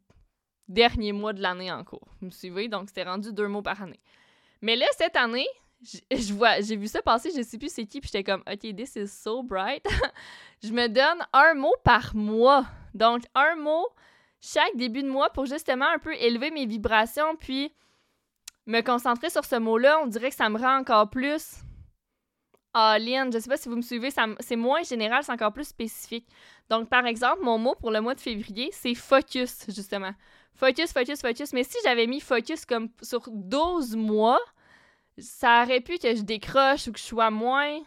derniers 0.67 1.13
mois 1.13 1.33
de 1.33 1.41
l'année 1.41 1.71
en 1.71 1.83
cours. 1.83 2.07
Vous 2.19 2.27
me 2.27 2.31
suivez? 2.31 2.67
Donc, 2.67 2.89
c'était 2.89 3.03
rendu 3.03 3.33
deux 3.33 3.47
mots 3.47 3.61
par 3.61 3.81
année. 3.81 3.99
Mais 4.61 4.75
là, 4.75 4.85
cette 4.97 5.15
année, 5.15 5.47
je 6.11 6.33
vois, 6.33 6.61
j'ai 6.61 6.75
vu 6.75 6.87
ça 6.87 7.01
passer, 7.01 7.31
je 7.35 7.41
sais 7.41 7.57
plus 7.57 7.71
c'est 7.71 7.85
qui, 7.85 8.01
puis 8.01 8.09
j'étais 8.11 8.23
comme, 8.23 8.43
OK, 8.51 8.75
this 8.75 8.95
is 8.95 9.07
so 9.07 9.41
bright. 9.41 9.85
je 10.63 10.71
me 10.71 10.87
donne 10.87 11.25
un 11.33 11.53
mot 11.55 11.73
par 11.83 12.15
mois. 12.15 12.65
Donc, 12.93 13.23
un 13.33 13.55
mot 13.55 13.87
chaque 14.41 14.75
début 14.75 15.03
de 15.03 15.09
mois 15.09 15.29
pour 15.29 15.45
justement 15.45 15.87
un 15.87 15.99
peu 15.99 16.13
élever 16.15 16.51
mes 16.51 16.65
vibrations, 16.65 17.35
puis 17.35 17.73
me 18.65 18.81
concentrer 18.81 19.29
sur 19.29 19.45
ce 19.45 19.55
mot-là. 19.55 19.99
On 20.03 20.07
dirait 20.07 20.29
que 20.29 20.35
ça 20.35 20.49
me 20.49 20.59
rend 20.59 20.77
encore 20.77 21.09
plus 21.09 21.57
all-in. 22.73 23.29
Je 23.31 23.39
sais 23.39 23.49
pas 23.49 23.57
si 23.57 23.69
vous 23.69 23.75
me 23.75 23.81
suivez, 23.81 24.09
c'est 24.39 24.55
moins 24.55 24.83
général, 24.83 25.23
c'est 25.23 25.31
encore 25.31 25.53
plus 25.53 25.67
spécifique. 25.67 26.27
Donc, 26.69 26.89
par 26.89 27.05
exemple, 27.05 27.41
mon 27.43 27.57
mot 27.57 27.75
pour 27.75 27.91
le 27.91 28.01
mois 28.01 28.15
de 28.15 28.19
février, 28.19 28.69
c'est 28.71 28.95
focus, 28.95 29.65
justement. 29.67 30.13
Focus, 30.53 30.91
focus, 30.91 31.21
focus. 31.21 31.53
Mais 31.53 31.63
si 31.63 31.77
j'avais 31.83 32.07
mis 32.07 32.19
focus 32.19 32.65
comme 32.65 32.89
sur 33.01 33.23
12 33.27 33.95
mois, 33.95 34.39
ça 35.21 35.63
aurait 35.63 35.81
pu 35.81 35.97
que 35.97 36.15
je 36.15 36.21
décroche 36.21 36.87
ou 36.87 36.91
que 36.91 36.99
je 36.99 37.03
sois 37.03 37.31
moins. 37.31 37.79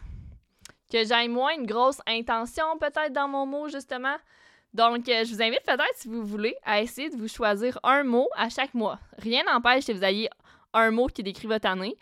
que 0.91 1.03
j'aille 1.03 1.29
moins 1.29 1.53
une 1.55 1.65
grosse 1.65 1.99
intention 2.07 2.77
peut-être 2.79 3.11
dans 3.11 3.27
mon 3.27 3.45
mot, 3.45 3.67
justement. 3.67 4.15
Donc, 4.73 5.07
euh, 5.07 5.23
je 5.23 5.33
vous 5.33 5.41
invite 5.41 5.63
peut-être, 5.65 5.95
si 5.95 6.07
vous 6.07 6.25
voulez, 6.25 6.55
à 6.63 6.81
essayer 6.81 7.09
de 7.09 7.15
vous 7.15 7.27
choisir 7.27 7.79
un 7.83 8.03
mot 8.03 8.27
à 8.35 8.49
chaque 8.49 8.73
mois. 8.73 8.99
Rien 9.17 9.43
n'empêche 9.43 9.85
que 9.85 9.93
vous 9.93 10.03
ayez 10.03 10.29
un 10.73 10.91
mot 10.91 11.07
qui 11.07 11.23
décrit 11.23 11.47
votre 11.47 11.67
année. 11.67 11.95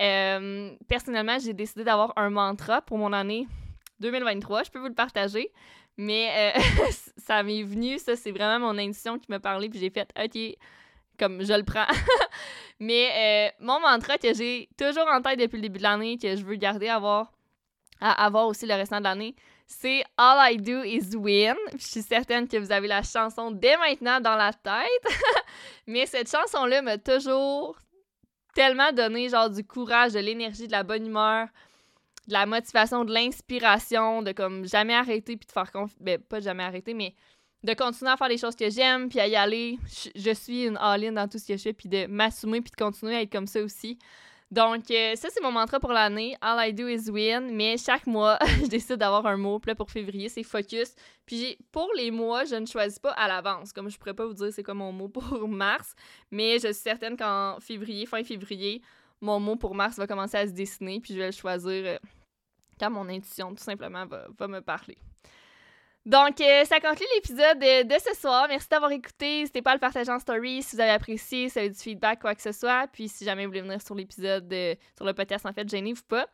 Euh, 0.00 0.74
personnellement, 0.86 1.38
j'ai 1.38 1.54
décidé 1.54 1.84
d'avoir 1.84 2.12
un 2.16 2.30
mantra 2.30 2.82
pour 2.82 2.98
mon 2.98 3.12
année 3.12 3.48
2023. 4.00 4.64
Je 4.64 4.70
peux 4.70 4.78
vous 4.78 4.88
le 4.88 4.94
partager. 4.94 5.50
Mais 5.96 6.54
euh, 6.54 6.60
ça 7.16 7.42
m'est 7.42 7.64
venu, 7.64 7.98
ça, 7.98 8.14
c'est 8.14 8.30
vraiment 8.30 8.60
mon 8.60 8.78
intuition 8.78 9.18
qui 9.18 9.26
m'a 9.30 9.40
parlé, 9.40 9.68
puis 9.68 9.80
j'ai 9.80 9.90
fait 9.90 10.08
OK, 10.16 10.56
comme 11.18 11.44
je 11.44 11.52
le 11.52 11.64
prends. 11.64 11.86
Mais 12.80 13.50
euh, 13.50 13.64
mon 13.64 13.80
mantra 13.80 14.18
que 14.18 14.32
j'ai 14.34 14.68
toujours 14.78 15.08
en 15.08 15.20
tête 15.20 15.38
depuis 15.38 15.56
le 15.56 15.62
début 15.62 15.78
de 15.78 15.82
l'année, 15.82 16.16
que 16.16 16.36
je 16.36 16.44
veux 16.44 16.56
garder 16.56 16.88
avoir, 16.88 17.32
à 18.00 18.24
avoir 18.24 18.46
aussi 18.46 18.66
le 18.66 18.74
restant 18.74 18.98
de 18.98 19.04
l'année, 19.04 19.34
c'est 19.66 20.02
All 20.16 20.54
I 20.54 20.56
Do 20.56 20.82
Is 20.82 21.14
Win. 21.14 21.56
Je 21.74 21.84
suis 21.84 22.02
certaine 22.02 22.48
que 22.48 22.56
vous 22.56 22.72
avez 22.72 22.88
la 22.88 23.02
chanson 23.02 23.50
dès 23.50 23.76
maintenant 23.76 24.20
dans 24.20 24.36
la 24.36 24.52
tête. 24.52 25.14
Mais 25.86 26.06
cette 26.06 26.30
chanson-là 26.30 26.80
m'a 26.82 26.98
toujours 26.98 27.76
tellement 28.54 28.92
donné, 28.92 29.28
genre, 29.28 29.50
du 29.50 29.64
courage, 29.64 30.12
de 30.12 30.20
l'énergie, 30.20 30.66
de 30.66 30.72
la 30.72 30.84
bonne 30.84 31.06
humeur, 31.06 31.48
de 32.28 32.32
la 32.32 32.46
motivation, 32.46 33.04
de 33.04 33.12
l'inspiration, 33.12 34.22
de 34.22 34.32
comme 34.32 34.66
jamais 34.66 34.94
arrêter 34.94 35.36
puis 35.36 35.46
de 35.46 35.52
faire 35.52 35.70
confiance. 35.70 35.96
Ben, 36.00 36.18
pas 36.18 36.40
jamais 36.40 36.64
arrêter, 36.64 36.94
mais 36.94 37.14
de 37.68 37.74
continuer 37.74 38.10
à 38.10 38.16
faire 38.16 38.28
les 38.28 38.38
choses 38.38 38.56
que 38.56 38.70
j'aime 38.70 39.08
puis 39.08 39.20
à 39.20 39.28
y 39.28 39.36
aller. 39.36 39.78
Je, 40.14 40.32
suis 40.32 40.64
une 40.64 40.78
all-in 40.78 41.12
dans 41.12 41.28
tout 41.28 41.38
ce 41.38 41.46
que 41.46 41.56
je 41.56 41.62
fais 41.62 41.72
puis 41.74 41.88
de 41.88 42.06
m'assumer 42.06 42.62
puis 42.62 42.70
de 42.70 42.82
continuer 42.82 43.14
à 43.14 43.22
être 43.22 43.30
comme 43.30 43.46
ça 43.46 43.62
aussi. 43.62 43.98
Donc, 44.50 44.90
euh, 44.90 45.14
ça, 45.14 45.28
c'est 45.30 45.42
mon 45.42 45.52
mantra 45.52 45.78
pour 45.78 45.92
l'année. 45.92 46.34
All 46.40 46.66
I 46.66 46.72
do 46.72 46.88
is 46.88 47.10
win. 47.10 47.54
Mais 47.54 47.76
chaque 47.76 48.06
mois, 48.06 48.38
je 48.62 48.68
décide 48.68 48.96
d'avoir 48.96 49.26
un 49.26 49.36
mot. 49.36 49.58
Puis 49.58 49.70
là, 49.70 49.74
pour 49.74 49.90
février, 49.90 50.30
c'est 50.30 50.42
focus. 50.42 50.94
Puis 51.26 51.58
pour 51.70 51.90
les 51.94 52.10
mois, 52.10 52.44
je 52.44 52.54
ne 52.54 52.64
choisis 52.64 52.98
pas 52.98 53.10
à 53.10 53.28
l'avance. 53.28 53.74
Comme 53.74 53.90
je 53.90 53.98
pourrais 53.98 54.14
pas 54.14 54.24
vous 54.24 54.32
dire 54.32 54.50
c'est 54.50 54.62
quoi 54.62 54.72
mon 54.72 54.90
mot 54.90 55.08
pour 55.08 55.46
mars. 55.48 55.94
Mais 56.30 56.54
je 56.54 56.68
suis 56.68 56.82
certaine 56.82 57.18
qu'en 57.18 57.60
février, 57.60 58.06
fin 58.06 58.24
février, 58.24 58.80
mon 59.20 59.38
mot 59.38 59.56
pour 59.56 59.74
mars 59.74 59.98
va 59.98 60.06
commencer 60.06 60.38
à 60.38 60.46
se 60.46 60.52
dessiner. 60.52 61.00
Puis 61.00 61.12
je 61.12 61.18
vais 61.18 61.26
le 61.26 61.32
choisir 61.32 61.84
euh, 61.84 61.98
quand 62.80 62.90
mon 62.90 63.06
intuition, 63.10 63.54
tout 63.54 63.62
simplement, 63.62 64.06
va 64.06 64.48
me 64.48 64.60
parler. 64.60 64.96
Donc, 66.08 66.40
euh, 66.40 66.64
ça 66.64 66.80
conclut 66.80 67.04
l'épisode 67.16 67.58
de, 67.58 67.98
ce 67.98 68.18
soir. 68.18 68.46
Merci 68.48 68.66
d'avoir 68.70 68.90
écouté. 68.92 69.40
N'hésitez 69.40 69.60
pas 69.60 69.72
à 69.72 69.74
le 69.74 69.78
partager 69.78 70.10
en 70.10 70.18
story 70.18 70.62
si 70.62 70.74
vous 70.74 70.80
avez 70.80 70.92
apprécié, 70.92 71.50
si 71.50 71.52
vous 71.52 71.58
avez 71.58 71.68
du 71.68 71.78
feedback, 71.78 72.20
quoi 72.20 72.34
que 72.34 72.40
ce 72.40 72.50
soit. 72.50 72.86
Puis, 72.90 73.10
si 73.10 73.26
jamais 73.26 73.44
vous 73.44 73.50
voulez 73.50 73.60
venir 73.60 73.82
sur 73.82 73.94
l'épisode, 73.94 74.50
sur 74.96 75.04
le 75.04 75.12
podcast, 75.12 75.44
en 75.44 75.52
fait, 75.52 75.68
gênez-vous 75.68 76.04
pas. 76.08 76.26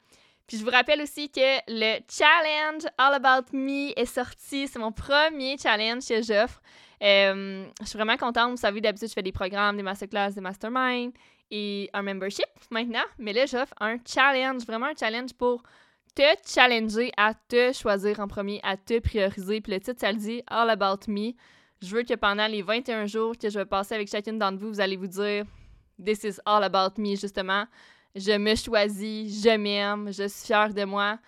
Puis, 0.46 0.58
je 0.58 0.64
vous 0.64 0.70
rappelle 0.70 1.02
aussi 1.02 1.28
que 1.28 1.58
le 1.66 1.98
challenge 2.08 2.84
All 2.98 3.14
About 3.14 3.48
Me 3.52 3.98
est 3.98 4.06
sorti. 4.06 4.68
C'est 4.68 4.78
mon 4.78 4.92
premier 4.92 5.58
challenge 5.58 6.06
que 6.06 6.22
j'offre. 6.22 6.62
Euh, 7.02 7.66
je 7.80 7.86
suis 7.86 7.96
vraiment 7.96 8.16
contente. 8.16 8.52
Vous 8.52 8.56
savez, 8.56 8.80
d'habitude, 8.80 9.08
je 9.08 9.14
fais 9.14 9.22
des 9.22 9.32
programmes, 9.32 9.76
des 9.76 9.82
masterclass, 9.82 10.34
des 10.34 10.40
masterminds 10.40 11.10
et 11.50 11.90
un 11.92 12.02
membership 12.02 12.46
maintenant. 12.70 13.04
Mais 13.18 13.32
là, 13.32 13.44
j'offre 13.46 13.74
un 13.80 13.96
challenge, 14.06 14.62
vraiment 14.66 14.86
un 14.86 14.96
challenge 14.96 15.32
pour 15.32 15.64
te 16.14 16.22
challenger 16.46 17.12
à 17.16 17.34
te 17.34 17.72
choisir 17.72 18.20
en 18.20 18.28
premier, 18.28 18.60
à 18.62 18.76
te 18.76 18.98
prioriser. 19.00 19.60
Puis 19.60 19.72
le 19.72 19.80
titre, 19.80 20.00
ça 20.00 20.12
le 20.12 20.18
dit 20.18 20.42
All 20.46 20.70
About 20.70 21.08
Me. 21.08 21.32
Je 21.82 21.94
veux 21.94 22.02
que 22.02 22.14
pendant 22.14 22.46
les 22.46 22.62
21 22.62 23.06
jours 23.06 23.36
que 23.36 23.50
je 23.50 23.58
vais 23.58 23.66
passer 23.66 23.94
avec 23.94 24.08
chacune 24.08 24.38
d'entre 24.38 24.58
vous, 24.58 24.68
vous 24.68 24.80
allez 24.80 24.96
vous 24.96 25.06
dire 25.06 25.44
This 26.02 26.24
is 26.24 26.40
all 26.44 26.64
about 26.64 27.00
me, 27.00 27.14
justement. 27.16 27.64
Je 28.14 28.32
me 28.32 28.54
choisis, 28.54 29.42
je 29.44 29.56
m'aime, 29.56 30.12
je 30.12 30.28
suis 30.28 30.46
fière 30.46 30.72
de 30.72 30.84
moi. 30.84 31.18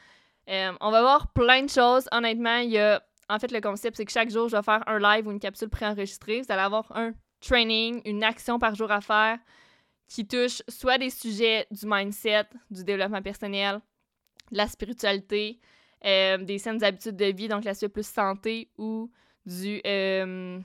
Euh, 0.49 0.72
on 0.81 0.90
va 0.90 1.03
voir 1.03 1.33
plein 1.33 1.62
de 1.62 1.70
choses. 1.70 2.09
Honnêtement, 2.12 2.59
il 2.59 2.70
y 2.70 2.79
a. 2.79 3.03
En 3.29 3.40
fait, 3.40 3.51
le 3.51 3.61
concept, 3.61 3.96
c'est 3.96 4.05
que 4.05 4.12
chaque 4.12 4.31
jour, 4.31 4.49
je 4.49 4.57
vais 4.57 4.62
faire 4.62 4.85
un 4.87 5.01
live 5.01 5.27
ou 5.27 5.33
une 5.33 5.40
capsule 5.40 5.68
préenregistrée. 5.68 6.42
Vous 6.42 6.53
allez 6.53 6.62
avoir 6.62 6.96
un 6.96 7.12
training, 7.40 8.01
une 8.05 8.22
action 8.22 8.59
par 8.61 8.77
jour 8.77 8.90
à 8.90 9.01
faire 9.01 9.38
qui 10.09 10.27
touche 10.27 10.62
soit 10.68 10.99
des 10.99 11.11
sujets 11.11 11.66
du 11.70 11.87
mindset, 11.87 12.44
du 12.70 12.85
développement 12.85 13.22
personnel, 13.22 13.81
la 14.51 14.69
spiritualité, 14.69 15.61
euh, 16.05 16.39
des 16.39 16.59
saines 16.59 16.83
habitudes 16.85 17.17
de 17.17 17.27
vie, 17.27 17.49
donc 17.49 17.65
l'aspect 17.65 17.89
plus 17.89 18.07
santé 18.07 18.71
ou 18.79 19.11
du. 19.45 19.81
Euh, 19.87 20.59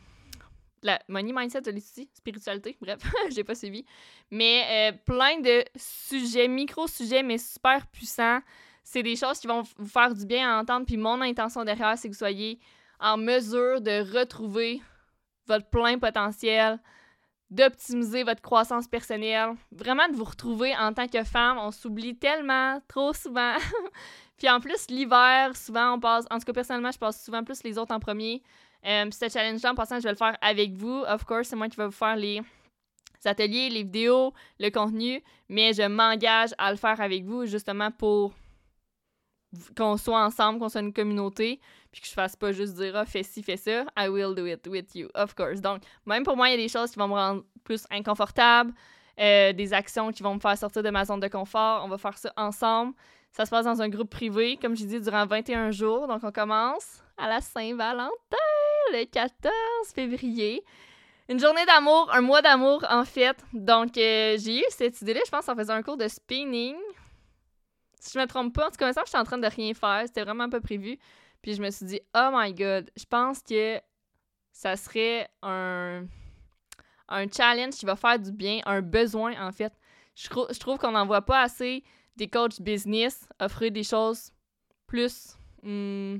la 0.84 1.00
money 1.08 1.32
mindset, 1.32 1.62
de 1.62 1.72
l'étude, 1.72 2.10
spiritualité, 2.14 2.76
bref, 2.82 3.00
j'ai 3.30 3.44
pas 3.44 3.56
suivi. 3.56 3.86
Mais 4.32 4.92
euh, 4.92 4.98
plein 5.06 5.40
de 5.40 5.64
sujets, 5.76 6.48
micro-sujets, 6.48 7.24
mais 7.24 7.38
super 7.38 7.86
puissants. 7.88 8.40
C'est 8.84 9.04
des 9.04 9.16
choses 9.16 9.40
qui 9.40 9.48
vont 9.48 9.62
vous 9.78 9.88
faire 9.88 10.14
du 10.14 10.26
bien 10.26 10.50
à 10.50 10.62
entendre. 10.62 10.86
Puis 10.88 10.98
mon 10.98 11.22
intention 11.22 11.64
derrière, 11.64 11.98
c'est 11.98 12.08
que 12.10 12.14
vous 12.14 12.18
soyez 12.18 12.60
en 13.00 13.18
mesure 13.18 13.80
de 13.80 14.18
retrouver 14.18 14.82
votre 15.48 15.70
plein 15.70 16.00
potentiel, 16.00 16.80
d'optimiser 17.52 18.24
votre 18.24 18.42
croissance 18.42 18.88
personnelle, 18.88 19.54
vraiment 19.72 20.08
de 20.08 20.16
vous 20.16 20.24
retrouver 20.24 20.74
en 20.78 20.94
tant 20.94 21.08
que 21.08 21.24
femme. 21.24 21.58
On 21.60 21.72
s'oublie 21.72 22.16
tellement, 22.16 22.82
trop 22.88 23.14
souvent. 23.14 23.56
Puis 24.38 24.50
en 24.50 24.60
plus, 24.60 24.88
l'hiver, 24.90 25.56
souvent, 25.56 25.94
on 25.96 26.00
passe, 26.00 26.26
en 26.32 26.40
tout 26.40 26.46
cas 26.46 26.54
personnellement, 26.54 26.92
je 26.92 26.98
passe 26.98 27.24
souvent 27.24 27.44
plus 27.44 27.62
les 27.64 27.78
autres 27.78 27.94
en 27.94 28.00
premier. 28.00 28.42
Euh, 28.86 29.06
ce 29.12 29.30
challenge-là, 29.30 29.72
en 29.72 29.76
passant, 29.76 30.00
je 30.00 30.04
vais 30.04 30.12
le 30.12 30.16
faire 30.16 30.38
avec 30.42 30.74
vous. 30.74 31.04
Of 31.08 31.26
course, 31.26 31.50
c'est 31.50 31.56
moi 31.56 31.68
qui 31.68 31.76
vais 31.76 31.86
vous 31.86 31.92
faire 31.92 32.16
les 32.16 32.42
ateliers, 33.26 33.70
les 33.70 33.84
vidéos, 33.84 34.34
le 34.60 34.70
contenu, 34.70 35.22
mais 35.50 35.74
je 35.74 35.84
m'engage 35.84 36.52
à 36.58 36.72
le 36.72 36.78
faire 36.78 37.00
avec 37.02 37.24
vous 37.26 37.46
justement 37.46 37.92
pour 37.92 38.34
qu'on 39.76 39.98
soit 39.98 40.24
ensemble, 40.24 40.60
qu'on 40.60 40.70
soit 40.70 40.82
une 40.82 40.94
communauté, 40.94 41.60
puis 41.92 42.02
que 42.02 42.08
je 42.08 42.14
fasse 42.14 42.36
pas 42.36 42.52
juste 42.52 42.76
dire 42.76 42.96
ah, 42.96 43.06
fais 43.06 43.24
ci, 43.24 43.44
fais 43.44 43.58
ça, 43.58 43.86
I 43.98 44.08
will 44.08 44.34
do 44.36 44.46
it 44.46 44.66
with 44.68 44.96
you, 44.96 45.10
of 45.14 45.36
course. 45.36 45.62
Donc, 45.62 45.82
même 46.06 46.24
pour 46.24 46.38
moi, 46.38 46.50
il 46.50 46.52
y 46.52 46.54
a 46.56 46.58
des 46.58 46.70
choses 46.70 46.92
qui 46.92 47.00
vont 47.00 47.08
me 47.08 47.14
rendre 47.14 47.44
plus 47.64 47.86
inconfortable, 47.92 48.74
euh, 49.20 49.54
des 49.54 49.74
actions 49.74 50.12
qui 50.12 50.24
vont 50.24 50.36
me 50.36 50.40
faire 50.40 50.58
sortir 50.58 50.84
de 50.84 50.90
ma 50.90 51.06
zone 51.06 51.20
de 51.20 51.28
confort. 51.28 51.84
On 51.86 51.90
va 51.90 51.98
faire 51.98 52.18
ça 52.18 52.32
ensemble. 52.38 52.94
Ça 53.32 53.46
se 53.46 53.50
passe 53.50 53.66
dans 53.66 53.82
un 53.82 53.90
groupe 53.90 54.10
privé, 54.10 54.58
comme 54.62 54.76
je 54.76 54.86
dis, 54.86 55.00
durant 55.00 55.26
21 55.26 55.72
jours. 55.72 56.08
Donc, 56.08 56.22
on 56.24 56.32
commence 56.32 57.02
à 57.18 57.28
la 57.28 57.40
Saint-Valentin, 57.40 58.10
le 58.92 59.06
14 59.06 59.54
février. 59.94 60.64
Une 61.30 61.40
journée 61.40 61.66
d'amour, 61.66 62.10
un 62.14 62.22
mois 62.22 62.42
d'amour, 62.42 62.86
en 62.90 63.06
fait. 63.06 63.38
Donc, 63.54 63.98
euh, 63.98 64.38
j'ai 64.38 64.60
eu 64.60 64.66
cette 64.70 65.02
idée-là, 65.02 65.22
je 65.26 65.32
pense, 65.32 65.48
en 65.48 65.56
faisant 65.56 65.76
un 65.76 65.84
cours 65.84 65.98
de 65.98 66.08
spinning 66.08 66.76
si 68.02 68.14
je 68.14 68.20
me 68.20 68.26
trompe 68.26 68.54
pas, 68.54 68.68
en 68.68 68.72
tout 68.72 68.78
cas, 68.78 68.92
ça, 68.94 69.04
je 69.06 69.10
suis 69.10 69.18
en 69.18 69.24
train 69.24 69.38
de 69.38 69.48
rien 69.48 69.74
faire. 69.74 70.04
C'était 70.08 70.24
vraiment 70.24 70.50
pas 70.50 70.60
prévu. 70.60 70.98
Puis 71.42 71.54
je 71.54 71.62
me 71.62 71.70
suis 71.70 71.86
dit, 71.86 72.02
oh 72.16 72.30
my 72.34 72.54
god, 72.54 72.90
je 72.98 73.06
pense 73.06 73.42
que 73.42 73.80
ça 74.52 74.76
serait 74.76 75.30
un, 75.44 76.06
un 77.08 77.28
challenge 77.30 77.76
qui 77.76 77.86
va 77.86 77.96
faire 77.96 78.20
du 78.20 78.32
bien, 78.32 78.60
un 78.66 78.82
besoin 78.82 79.40
en 79.40 79.52
fait. 79.52 79.74
Je, 80.16 80.28
je 80.28 80.60
trouve 80.60 80.78
qu'on 80.78 80.92
n'en 80.92 81.06
voit 81.06 81.22
pas 81.22 81.42
assez 81.42 81.84
des 82.16 82.28
coachs 82.28 82.60
business 82.60 83.28
offrir 83.40 83.72
des 83.72 83.84
choses 83.84 84.32
plus. 84.88 85.36
Hmm, 85.64 86.18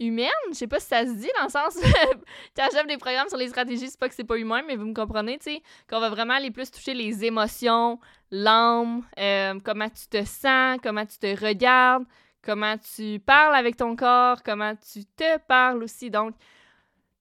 humaine. 0.00 0.30
Je 0.48 0.54
sais 0.54 0.66
pas 0.66 0.80
si 0.80 0.86
ça 0.86 1.04
se 1.06 1.12
dit 1.12 1.30
dans 1.38 1.44
le 1.44 1.50
sens 1.50 1.78
quand 2.56 2.68
j'aime 2.72 2.86
des 2.86 2.96
programmes 2.96 3.28
sur 3.28 3.38
les 3.38 3.48
stratégies, 3.48 3.88
c'est 3.88 3.98
pas 3.98 4.08
que 4.08 4.14
c'est 4.14 4.24
pas 4.24 4.36
humain, 4.36 4.62
mais 4.66 4.76
vous 4.76 4.86
me 4.86 4.94
comprenez, 4.94 5.38
tu 5.38 5.52
sais, 5.52 5.62
qu'on 5.88 6.00
va 6.00 6.10
vraiment 6.10 6.34
aller 6.34 6.50
plus 6.50 6.70
toucher 6.70 6.94
les 6.94 7.24
émotions, 7.24 7.98
l'âme, 8.30 9.04
euh, 9.18 9.58
comment 9.64 9.88
tu 9.88 10.08
te 10.08 10.24
sens, 10.24 10.78
comment 10.82 11.06
tu 11.06 11.18
te 11.18 11.44
regardes, 11.44 12.04
comment 12.42 12.76
tu 12.78 13.20
parles 13.20 13.54
avec 13.54 13.76
ton 13.76 13.96
corps, 13.96 14.42
comment 14.42 14.74
tu 14.76 15.04
te 15.04 15.38
parles 15.46 15.82
aussi. 15.82 16.10
Donc, 16.10 16.34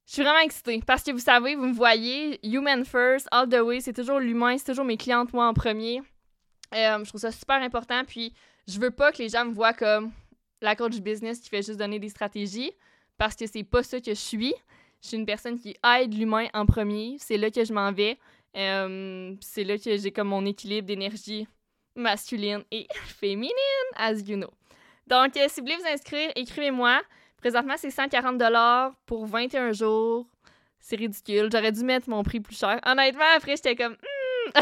je 0.06 0.14
suis 0.14 0.24
vraiment 0.24 0.40
excitée 0.40 0.82
parce 0.86 1.04
que 1.04 1.12
vous 1.12 1.20
savez, 1.20 1.56
vous 1.56 1.68
me 1.68 1.74
voyez, 1.74 2.40
human 2.46 2.84
first, 2.84 3.28
all 3.32 3.48
the 3.48 3.62
way, 3.62 3.80
c'est 3.80 3.94
toujours 3.94 4.20
l'humain, 4.20 4.58
c'est 4.58 4.66
toujours 4.66 4.86
mes 4.86 4.98
clientes, 4.98 5.32
moi 5.34 5.48
en 5.48 5.54
premier. 5.54 6.02
Euh, 6.76 7.04
je 7.04 7.10
trouve 7.10 7.22
ça 7.22 7.32
super 7.32 7.62
important, 7.62 8.04
puis 8.06 8.34
je 8.68 8.80
veux 8.80 8.92
pas 8.92 9.12
que 9.12 9.20
les 9.20 9.30
gens 9.30 9.46
me 9.46 9.54
voient 9.54 9.74
comme 9.74 10.12
la 10.64 10.76
coach 10.76 10.98
business 11.00 11.40
qui 11.40 11.50
fait 11.50 11.62
juste 11.62 11.78
donner 11.78 12.00
des 12.00 12.10
stratégies 12.10 12.72
parce 13.18 13.36
que 13.36 13.46
c'est 13.46 13.64
pas 13.64 13.84
ça 13.84 14.00
que 14.00 14.12
je 14.12 14.20
suis. 14.20 14.54
Je 15.02 15.10
suis 15.10 15.18
une 15.18 15.26
personne 15.26 15.60
qui 15.60 15.76
aide 15.98 16.14
l'humain 16.14 16.48
en 16.54 16.66
premier. 16.66 17.18
C'est 17.20 17.38
là 17.38 17.52
que 17.52 17.64
je 17.64 17.74
m'en 17.74 17.92
vais. 17.92 18.18
Euh, 18.56 19.36
c'est 19.42 19.64
là 19.64 19.78
que 19.78 19.98
j'ai 19.98 20.12
comme 20.12 20.30
mon 20.30 20.46
équilibre 20.46 20.88
d'énergie 20.88 21.48
masculine 21.96 22.64
et 22.72 22.88
féminine, 23.06 23.52
as 23.96 24.20
you 24.22 24.38
know. 24.38 24.50
Donc, 25.08 25.36
euh, 25.36 25.48
si 25.50 25.60
vous 25.60 25.68
voulez 25.68 25.78
vous 25.78 25.88
inscrire, 25.94 26.32
écrivez-moi. 26.36 27.02
Présentement, 27.38 27.76
c'est 27.78 27.92
140 27.92 28.42
pour 29.06 29.26
21 29.26 29.74
jours. 29.74 30.26
C'est 30.80 30.96
ridicule. 30.96 31.50
J'aurais 31.52 31.74
dû 31.74 31.84
mettre 31.84 32.10
mon 32.10 32.24
prix 32.24 32.40
plus 32.40 32.58
cher. 32.58 32.80
Honnêtement, 32.86 33.26
après, 33.36 33.58
j'étais 33.58 33.76
comme... 33.76 33.94
Hmm, 33.94 34.52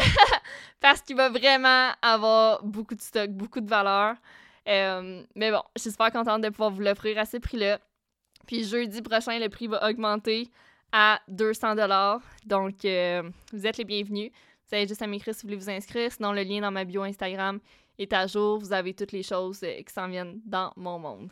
parce 0.80 1.00
qu'il 1.00 1.16
va 1.16 1.28
vraiment 1.28 1.90
avoir 2.02 2.64
beaucoup 2.64 2.96
de 2.96 3.00
stock, 3.00 3.30
beaucoup 3.30 3.60
de 3.60 3.68
valeur. 3.68 4.16
Euh, 4.68 5.22
mais 5.34 5.50
bon, 5.50 5.62
je 5.76 5.82
suis 5.82 5.90
super 5.90 6.12
contente 6.12 6.42
de 6.42 6.48
pouvoir 6.48 6.70
vous 6.70 6.80
l'offrir 6.80 7.18
à 7.18 7.24
ce 7.24 7.36
prix-là. 7.36 7.78
Puis 8.46 8.64
jeudi 8.64 9.02
prochain, 9.02 9.38
le 9.38 9.48
prix 9.48 9.66
va 9.66 9.88
augmenter 9.88 10.48
à 10.92 11.20
200 11.28 11.74
Donc, 12.46 12.84
euh, 12.84 13.22
vous 13.52 13.66
êtes 13.66 13.78
les 13.78 13.84
bienvenus. 13.84 14.30
Vous 14.68 14.76
avez 14.76 14.86
juste 14.86 15.02
à 15.02 15.06
m'écrire 15.06 15.34
si 15.34 15.42
vous 15.42 15.48
voulez 15.48 15.60
vous 15.60 15.70
inscrire. 15.70 16.10
Sinon, 16.12 16.32
le 16.32 16.42
lien 16.42 16.60
dans 16.60 16.70
ma 16.70 16.84
bio 16.84 17.02
Instagram 17.02 17.60
est 17.98 18.12
à 18.12 18.26
jour. 18.26 18.58
Vous 18.58 18.72
avez 18.72 18.94
toutes 18.94 19.12
les 19.12 19.22
choses 19.22 19.62
euh, 19.62 19.82
qui 19.82 19.92
s'en 19.92 20.08
viennent 20.08 20.40
dans 20.44 20.72
mon 20.76 20.98
monde. 20.98 21.30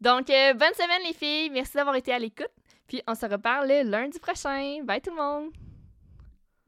Donc, 0.00 0.26
bonne 0.26 0.74
semaine 0.74 1.02
les 1.06 1.12
filles. 1.12 1.50
Merci 1.50 1.74
d'avoir 1.74 1.94
été 1.94 2.12
à 2.12 2.18
l'écoute. 2.18 2.50
Puis, 2.88 3.02
on 3.06 3.14
se 3.14 3.26
reparle 3.26 3.68
lundi 3.84 4.18
prochain. 4.18 4.82
Bye 4.84 5.00
tout 5.00 5.10
le 5.10 5.16
monde! 5.16 5.71